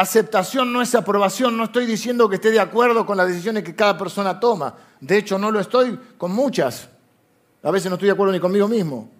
[0.00, 1.58] Aceptación no es aprobación.
[1.58, 4.74] No estoy diciendo que esté de acuerdo con las decisiones que cada persona toma.
[4.98, 6.88] De hecho, no lo estoy con muchas.
[7.62, 9.10] A veces no estoy de acuerdo ni conmigo mismo.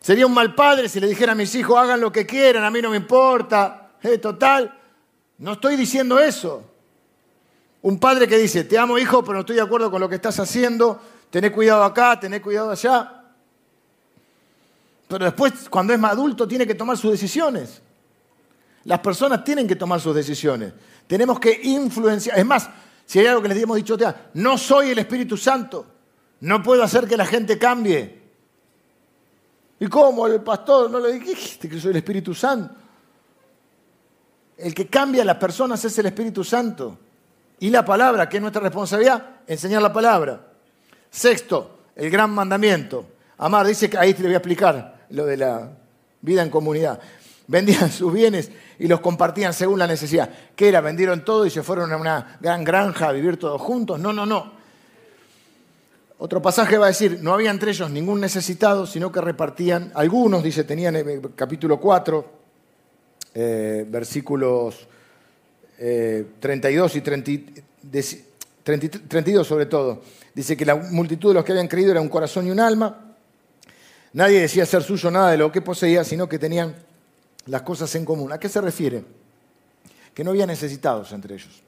[0.00, 2.70] Sería un mal padre si le dijera a mis hijos, hagan lo que quieran, a
[2.70, 3.90] mí no me importa.
[4.02, 4.74] Eh, total,
[5.36, 6.64] no estoy diciendo eso.
[7.82, 10.14] Un padre que dice, te amo hijo, pero no estoy de acuerdo con lo que
[10.14, 13.21] estás haciendo, tené cuidado acá, tené cuidado allá.
[15.12, 17.82] Pero después, cuando es más adulto, tiene que tomar sus decisiones.
[18.84, 20.72] Las personas tienen que tomar sus decisiones.
[21.06, 22.38] Tenemos que influenciar.
[22.38, 22.70] Es más,
[23.04, 23.94] si hay algo que les hemos dicho,
[24.32, 25.84] no soy el Espíritu Santo.
[26.40, 28.22] No puedo hacer que la gente cambie.
[29.80, 30.26] ¿Y cómo?
[30.26, 32.74] El pastor no le dijiste que soy el Espíritu Santo.
[34.56, 36.98] El que cambia a las personas es el Espíritu Santo.
[37.58, 40.40] Y la palabra, que es nuestra responsabilidad, enseñar la palabra.
[41.10, 43.04] Sexto, el gran mandamiento.
[43.36, 45.70] Amar, dice que ahí te le voy a explicar lo de la
[46.20, 47.00] vida en comunidad.
[47.46, 50.30] Vendían sus bienes y los compartían según la necesidad.
[50.56, 50.80] ¿Qué era?
[50.80, 54.00] Vendieron todo y se fueron a una gran granja a vivir todos juntos.
[54.00, 54.60] No, no, no.
[56.18, 60.42] Otro pasaje va a decir, no había entre ellos ningún necesitado, sino que repartían, algunos,
[60.42, 62.24] dice, tenían en el capítulo 4,
[63.34, 64.86] eh, versículos
[65.76, 67.00] 32 eh, y
[69.08, 70.02] 32 sobre todo,
[70.32, 73.11] dice que la multitud de los que habían creído era un corazón y un alma.
[74.12, 76.74] Nadie decía ser suyo nada de lo que poseía, sino que tenían
[77.46, 78.32] las cosas en común.
[78.32, 79.04] ¿A qué se refiere?
[80.14, 81.62] Que no había necesitados entre ellos.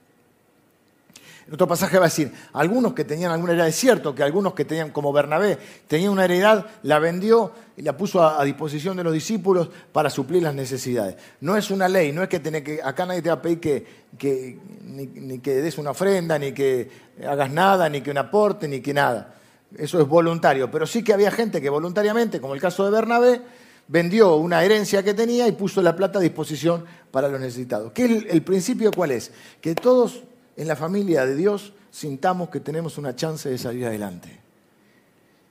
[1.46, 4.54] En otro pasaje va a decir, algunos que tenían alguna heredad, es cierto que algunos
[4.54, 9.04] que tenían, como Bernabé, tenían una heredad, la vendió y la puso a, disposición de
[9.04, 11.16] los discípulos para suplir las necesidades.
[11.42, 14.58] No es una ley, no es que, que acá nadie te va a pedir que,
[14.84, 16.88] ni, que des una ofrenda, ni que
[17.26, 19.34] hagas nada, ni que un aporte, ni que nada.
[19.78, 23.42] Eso es voluntario, pero sí que había gente que voluntariamente, como el caso de Bernabé,
[23.88, 27.92] vendió una herencia que tenía y puso la plata a disposición para los necesitados.
[27.92, 29.32] ¿Qué el, el principio cuál es?
[29.60, 30.22] Que todos
[30.56, 34.40] en la familia de Dios sintamos que tenemos una chance de salir adelante.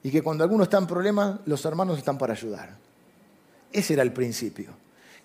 [0.04, 2.78] Y que cuando alguno está en problemas, los hermanos están para ayudar.
[3.72, 4.72] Ese era el principio.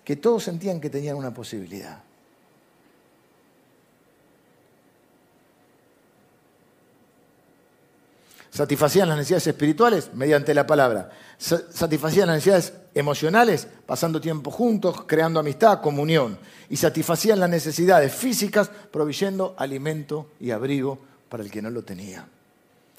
[0.03, 2.01] Que todos sentían que tenían una posibilidad.
[8.59, 11.11] Satisfacían las necesidades espirituales mediante la palabra.
[11.37, 16.37] Satisfacían las necesidades emocionales pasando tiempo juntos, creando amistad, comunión.
[16.69, 20.99] Y satisfacían las necesidades físicas proveyendo alimento y abrigo
[21.29, 22.27] para el que no lo tenía.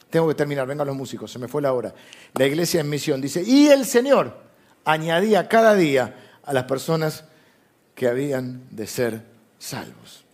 [0.09, 1.93] Tengo que terminar, vengan los músicos, se me fue la hora.
[2.33, 4.39] La iglesia en misión dice, y el Señor
[4.87, 7.25] añadía cada día a las personas
[7.95, 9.25] que habían de ser
[9.59, 10.25] salvos.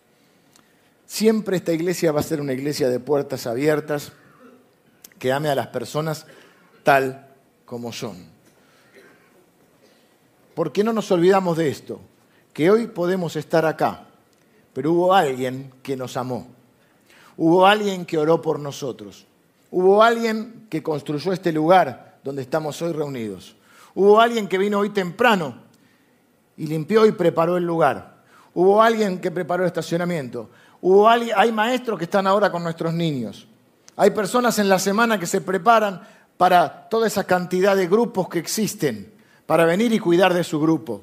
[1.04, 4.12] Siempre esta iglesia va a ser una iglesia de puertas abiertas,
[5.18, 6.26] que ame a las personas
[6.82, 7.28] tal
[7.64, 8.16] como son.
[10.54, 12.00] ¿Por qué no nos olvidamos de esto?
[12.52, 14.06] Que hoy podemos estar acá,
[14.72, 16.46] pero hubo alguien que nos amó.
[17.36, 19.26] Hubo alguien que oró por nosotros.
[19.70, 23.56] Hubo alguien que construyó este lugar donde estamos hoy reunidos.
[23.94, 25.56] Hubo alguien que vino hoy temprano
[26.56, 28.22] y limpió y preparó el lugar.
[28.54, 30.48] Hubo alguien que preparó el estacionamiento.
[30.80, 33.46] Hubo hay maestros que están ahora con nuestros niños.
[33.96, 36.02] Hay personas en la semana que se preparan
[36.36, 39.12] para toda esa cantidad de grupos que existen,
[39.46, 41.02] para venir y cuidar de su grupo.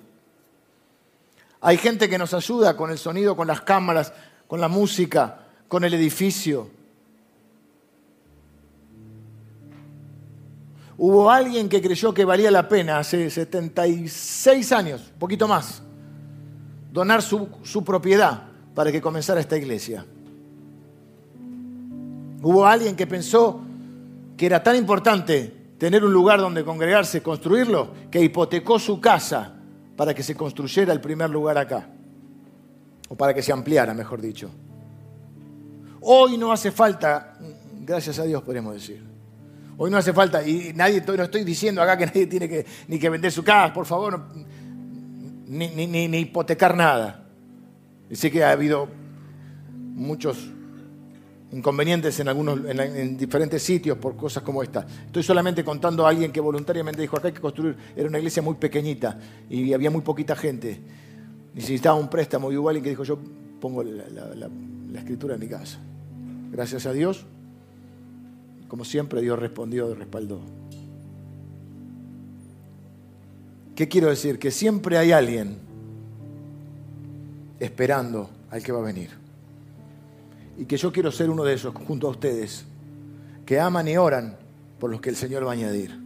[1.62, 4.14] Hay gente que nos ayuda con el sonido, con las cámaras,
[4.48, 6.70] con la música, con el edificio.
[10.98, 15.82] Hubo alguien que creyó que valía la pena hace 76 años, un poquito más,
[16.92, 18.44] donar su, su propiedad
[18.76, 20.06] para que comenzara esta iglesia.
[22.44, 23.62] Hubo alguien que pensó
[24.36, 29.54] que era tan importante tener un lugar donde congregarse, construirlo, que hipotecó su casa
[29.96, 31.88] para que se construyera el primer lugar acá,
[33.08, 34.50] o para que se ampliara, mejor dicho.
[36.02, 37.38] Hoy no hace falta,
[37.80, 39.02] gracias a Dios podemos decir,
[39.78, 43.00] hoy no hace falta, y nadie, no estoy diciendo acá que nadie tiene que, ni
[43.00, 44.22] que vender su casa, por favor,
[45.48, 47.26] ni, ni hipotecar nada.
[48.10, 48.90] Y sé que ha habido
[49.72, 50.53] muchos
[51.54, 54.86] inconvenientes en, algunos, en, diferentes sitios por cosas como esta.
[55.06, 58.42] Estoy solamente contando a alguien que voluntariamente dijo, acá hay que construir, era una iglesia
[58.42, 60.80] muy pequeñita y había muy poquita gente.
[61.54, 63.20] Necesitaba un préstamo y hubo alguien que dijo, yo
[63.62, 64.50] pongo la,
[64.96, 65.80] escritura en mi casa.
[66.52, 67.26] Gracias a Dios,
[68.68, 70.42] como siempre, Dios respondió y respaldó.
[73.76, 74.38] ¿Qué quiero decir?
[74.38, 75.58] Que siempre hay alguien
[77.60, 79.23] esperando al que va a venir
[80.58, 82.66] y que yo quiero ser uno de esos junto a ustedes,
[83.46, 84.38] que aman y oran
[84.80, 86.00] por los que el Señor va a añadir.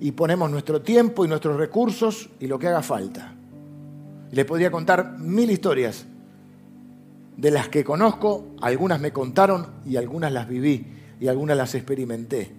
[0.00, 3.34] Y ponemos nuestro tiempo y nuestros recursos y lo que haga falta.
[4.32, 6.06] Les podría contar mil historias
[7.36, 10.86] de las que conozco, algunas me contaron y algunas las viví
[11.20, 12.50] y algunas las experimenté,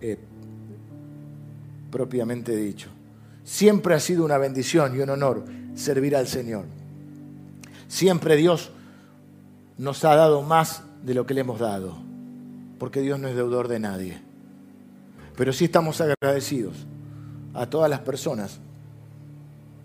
[0.00, 0.18] eh,
[1.90, 2.88] propiamente dicho.
[3.44, 6.66] Siempre ha sido una bendición y un honor servir al Señor.
[7.88, 8.70] Siempre Dios
[9.80, 11.96] nos ha dado más de lo que le hemos dado,
[12.78, 14.20] porque Dios no es deudor de nadie.
[15.34, 16.86] Pero sí estamos agradecidos
[17.54, 18.60] a todas las personas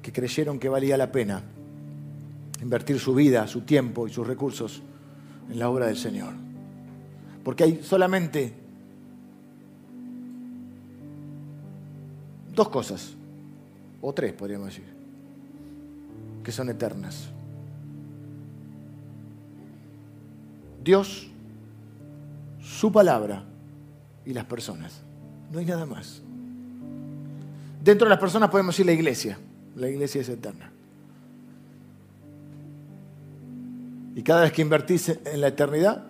[0.02, 1.44] que creyeron que valía la pena
[2.62, 4.84] invertir su vida, su tiempo y sus recursos
[5.50, 6.34] en la obra del Señor.
[7.42, 8.54] Porque hay solamente
[12.54, 13.14] dos cosas,
[14.02, 14.94] o tres podríamos decir,
[16.44, 17.30] que son eternas.
[20.86, 21.28] Dios,
[22.62, 23.44] su palabra
[24.24, 25.02] y las personas.
[25.52, 26.22] No hay nada más.
[27.84, 29.40] Dentro de las personas podemos decir la iglesia.
[29.76, 30.72] La iglesia es eterna.
[34.16, 36.06] Y cada vez que invertís en la eternidad,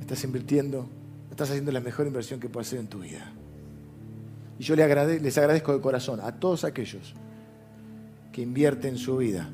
[0.00, 0.88] estás invirtiendo,
[1.30, 3.30] estás haciendo la mejor inversión que puedes hacer en tu vida.
[4.58, 7.12] Y yo les agradezco de corazón a todos aquellos
[8.32, 9.50] que invierten su vida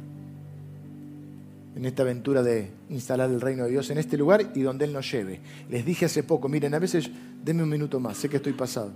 [1.74, 4.92] en esta aventura de instalar el reino de Dios en este lugar y donde Él
[4.92, 5.40] nos lleve.
[5.70, 7.10] Les dije hace poco, miren, a veces,
[7.42, 8.92] denme un minuto más, sé que estoy pasado.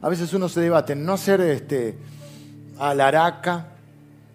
[0.00, 1.96] A veces uno se debate en no hacer este,
[2.78, 3.68] alaraca,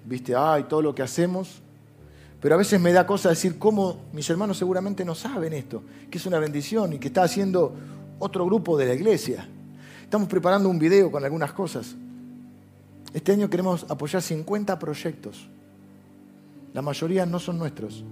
[0.06, 1.62] viste, ay, todo lo que hacemos,
[2.42, 6.20] pero a veces me da cosa decir cómo mis hermanos seguramente no saben esto, que
[6.20, 7.76] es una bendición y que está haciendo
[8.20, 9.48] otro grupo de la iglesia.
[10.04, 11.96] Estamos preparando un video con algunas cosas.
[13.14, 15.50] Este año queremos apoyar 50 proyectos
[16.74, 18.04] la mayoría no son nuestros.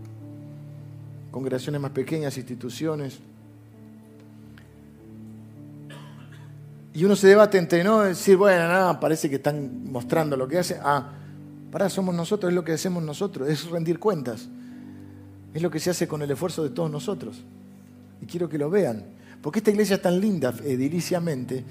[1.31, 3.19] Congregaciones más pequeñas, instituciones.
[6.93, 10.57] Y uno se debate entre no decir, bueno, nada, parece que están mostrando lo que
[10.57, 10.79] hacen.
[10.81, 11.11] Ah,
[11.71, 14.47] para, somos nosotros, es lo que hacemos nosotros, es rendir cuentas.
[15.53, 17.43] Es lo que se hace con el esfuerzo de todos nosotros.
[18.21, 19.05] Y quiero que lo vean.
[19.41, 21.63] Porque esta iglesia es tan linda ediliciamente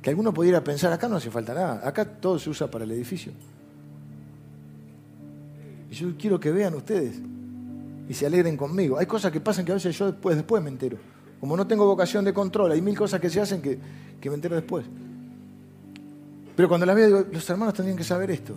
[0.00, 2.90] que alguno pudiera pensar, acá no hace falta nada, acá todo se usa para el
[2.90, 3.32] edificio.
[5.92, 7.20] Y yo quiero que vean ustedes
[8.08, 8.96] y se alegren conmigo.
[8.98, 10.96] Hay cosas que pasan que a veces yo después, después me entero.
[11.38, 13.78] Como no tengo vocación de control, hay mil cosas que se hacen que,
[14.18, 14.86] que me entero después.
[16.56, 18.54] Pero cuando las veo, digo, los hermanos tendrían que saber esto.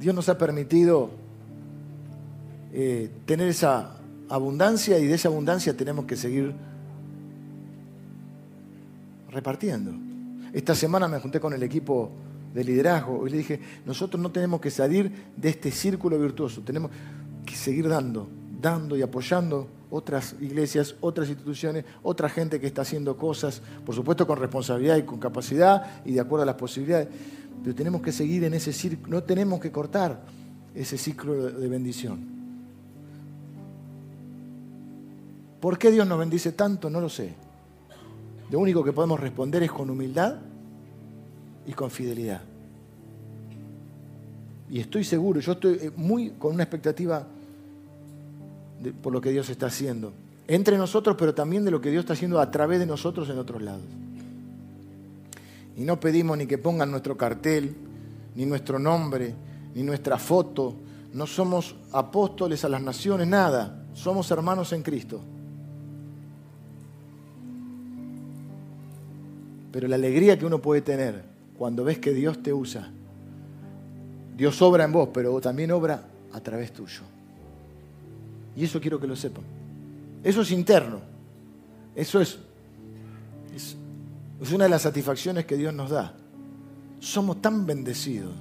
[0.00, 1.10] Dios nos ha permitido
[2.72, 3.96] eh, tener esa
[4.28, 6.52] abundancia y de esa abundancia tenemos que seguir
[9.30, 9.92] repartiendo.
[10.52, 12.10] Esta semana me junté con el equipo
[12.54, 13.26] de liderazgo.
[13.26, 16.90] Y le dije, nosotros no tenemos que salir de este círculo virtuoso, tenemos
[17.44, 18.28] que seguir dando,
[18.60, 24.26] dando y apoyando otras iglesias, otras instituciones, otra gente que está haciendo cosas, por supuesto
[24.26, 27.08] con responsabilidad y con capacidad y de acuerdo a las posibilidades,
[27.62, 30.22] pero tenemos que seguir en ese círculo, no tenemos que cortar
[30.74, 32.38] ese ciclo de bendición.
[35.60, 36.88] ¿Por qué Dios nos bendice tanto?
[36.88, 37.34] No lo sé.
[38.50, 40.36] Lo único que podemos responder es con humildad
[41.68, 42.40] y con fidelidad.
[44.70, 47.26] Y estoy seguro, yo estoy eh, muy con una expectativa
[49.02, 50.12] por lo que Dios está haciendo.
[50.46, 53.38] Entre nosotros, pero también de lo que Dios está haciendo a través de nosotros en
[53.38, 53.84] otros lados.
[55.76, 57.76] Y no pedimos ni que pongan nuestro cartel,
[58.34, 59.34] ni nuestro nombre,
[59.74, 60.74] ni nuestra foto.
[61.12, 63.84] No somos apóstoles a las naciones, nada.
[63.92, 65.20] Somos hermanos en Cristo.
[69.70, 72.88] Pero la alegría que uno puede tener cuando ves que Dios te usa,
[74.36, 77.02] Dios obra en vos, pero también obra a través tuyo.
[78.56, 79.44] Y eso quiero que lo sepan.
[80.22, 81.00] Eso es interno.
[81.96, 82.38] Eso es,
[83.54, 83.76] es,
[84.40, 86.14] es una de las satisfacciones que Dios nos da.
[87.00, 88.32] Somos tan bendecidos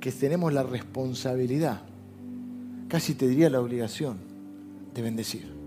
[0.00, 1.80] que tenemos la responsabilidad,
[2.88, 4.18] casi te diría la obligación,
[4.94, 5.57] de bendecir.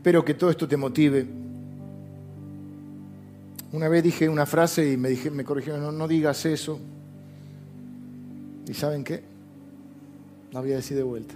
[0.00, 1.26] Espero que todo esto te motive.
[3.70, 6.80] Una vez dije una frase y me, dije, me corrigieron, no, no digas eso.
[8.66, 9.22] ¿Y saben qué?
[10.52, 11.34] La voy a decir de vuelta.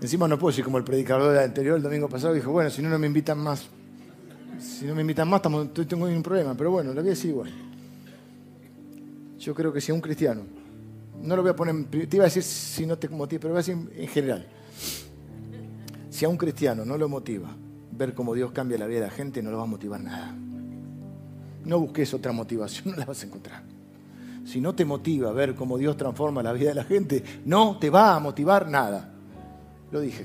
[0.00, 2.80] Encima no puedo decir como el predicador del anterior, el domingo pasado, dijo, bueno, si
[2.80, 3.66] no, no me invitan más.
[4.60, 6.54] Si no me invitan más, tengo un problema.
[6.54, 7.63] Pero bueno, la voy a decir igual.
[9.44, 10.40] Yo creo que si a un cristiano,
[11.22, 13.58] no lo voy a poner, te iba a decir si no te motiva, pero voy
[13.58, 14.46] a decir en general.
[16.08, 17.54] Si a un cristiano no lo motiva
[17.92, 20.34] ver cómo Dios cambia la vida de la gente, no lo va a motivar nada.
[21.62, 23.62] No busques otra motivación, no la vas a encontrar.
[24.46, 27.90] Si no te motiva ver cómo Dios transforma la vida de la gente, no te
[27.90, 29.12] va a motivar nada.
[29.92, 30.24] Lo dije.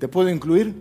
[0.00, 0.74] ¿Te puedo incluir?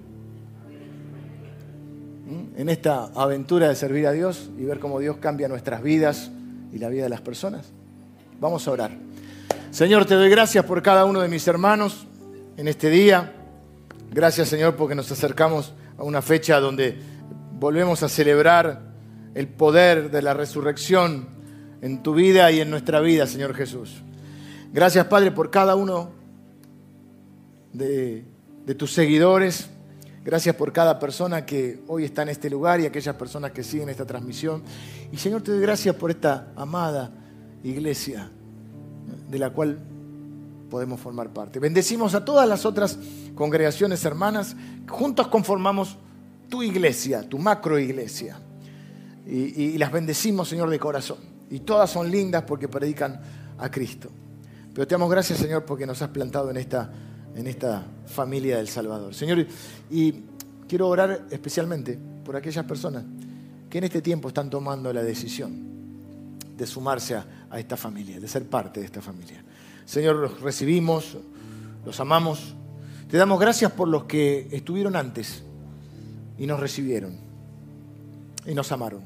[2.56, 6.32] En esta aventura de servir a Dios y ver cómo Dios cambia nuestras vidas
[6.72, 7.72] y la vida de las personas?
[8.40, 8.92] Vamos a orar.
[9.72, 12.06] Señor, te doy gracias por cada uno de mis hermanos
[12.58, 13.34] en este día.
[14.12, 17.00] Gracias, Señor, porque nos acercamos a una fecha donde
[17.60, 18.82] volvemos a celebrar
[19.34, 21.30] el poder de la resurrección
[21.82, 24.04] en tu vida y en nuestra vida, Señor Jesús.
[24.74, 26.12] Gracias, Padre, por cada uno
[27.74, 28.26] de,
[28.66, 29.71] de tus seguidores
[30.24, 33.90] Gracias por cada persona que hoy está en este lugar y aquellas personas que siguen
[33.90, 34.62] esta transmisión.
[35.12, 37.12] Y Señor, te doy gracias por esta amada
[37.64, 38.30] iglesia
[39.30, 39.80] de la cual
[40.70, 41.58] podemos formar parte.
[41.58, 43.00] Bendecimos a todas las otras
[43.34, 44.56] congregaciones hermanas.
[44.88, 45.98] Juntos conformamos
[46.50, 48.40] tu iglesia, tu macro iglesia.
[49.26, 51.18] Y, y las bendecimos, Señor, de corazón.
[51.50, 53.20] Y todas son lindas porque predican
[53.58, 54.10] a Cristo.
[54.72, 56.92] Pero te damos gracias, Señor, porque nos has plantado en esta
[57.36, 59.14] en esta familia del Salvador.
[59.14, 59.46] Señor,
[59.90, 60.14] y
[60.68, 63.04] quiero orar especialmente por aquellas personas
[63.70, 65.72] que en este tiempo están tomando la decisión
[66.58, 67.26] de sumarse a,
[67.58, 69.44] esta familia, de ser parte de esta familia.
[69.86, 71.18] Señor, los recibimos,
[71.86, 72.56] los amamos.
[73.10, 75.44] Te damos gracias por los que estuvieron antes
[76.38, 77.18] y nos recibieron
[78.46, 79.02] y nos amaron.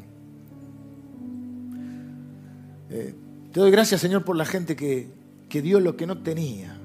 [2.90, 3.16] Eh,
[3.52, 5.10] te doy gracias, Señor, por la gente que,
[5.50, 6.78] que dio lo que no tenía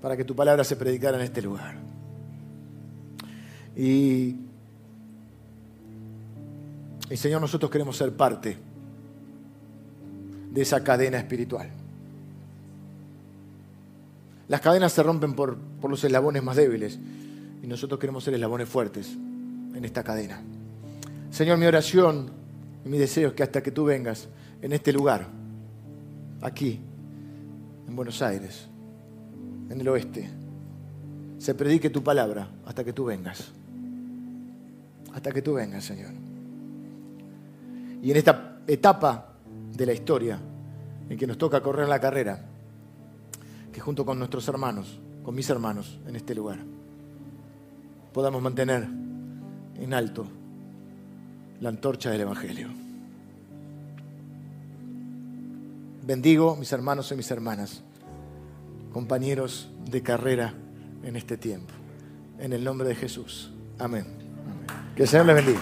[0.00, 1.76] para que tu palabra se predicara en este lugar.
[3.76, 4.36] Y,
[7.14, 8.56] Señor, nosotros queremos ser parte
[10.50, 11.70] de esa cadena espiritual.
[14.48, 16.98] Las cadenas se rompen por, por los eslabones más débiles
[17.62, 19.16] y nosotros queremos ser eslabones fuertes
[19.74, 20.42] en esta cadena.
[21.30, 22.30] Señor, mi oración
[22.84, 24.28] y mi deseo es que hasta que tú vengas
[24.60, 25.28] en este lugar,
[26.42, 26.80] aquí,
[27.86, 28.69] en Buenos Aires,
[29.70, 30.28] en el oeste,
[31.38, 33.52] se predique tu palabra hasta que tú vengas.
[35.14, 36.10] Hasta que tú vengas, Señor.
[38.02, 39.32] Y en esta etapa
[39.74, 40.38] de la historia
[41.08, 42.44] en que nos toca correr la carrera,
[43.72, 46.58] que junto con nuestros hermanos, con mis hermanos en este lugar,
[48.12, 48.86] podamos mantener
[49.76, 50.26] en alto
[51.60, 52.68] la antorcha del Evangelio.
[56.04, 57.82] Bendigo mis hermanos y mis hermanas
[58.92, 60.54] compañeros de carrera
[61.02, 61.72] en este tiempo.
[62.38, 63.52] En el nombre de Jesús.
[63.78, 64.06] Amén.
[64.94, 65.60] Que el Señor les bendiga.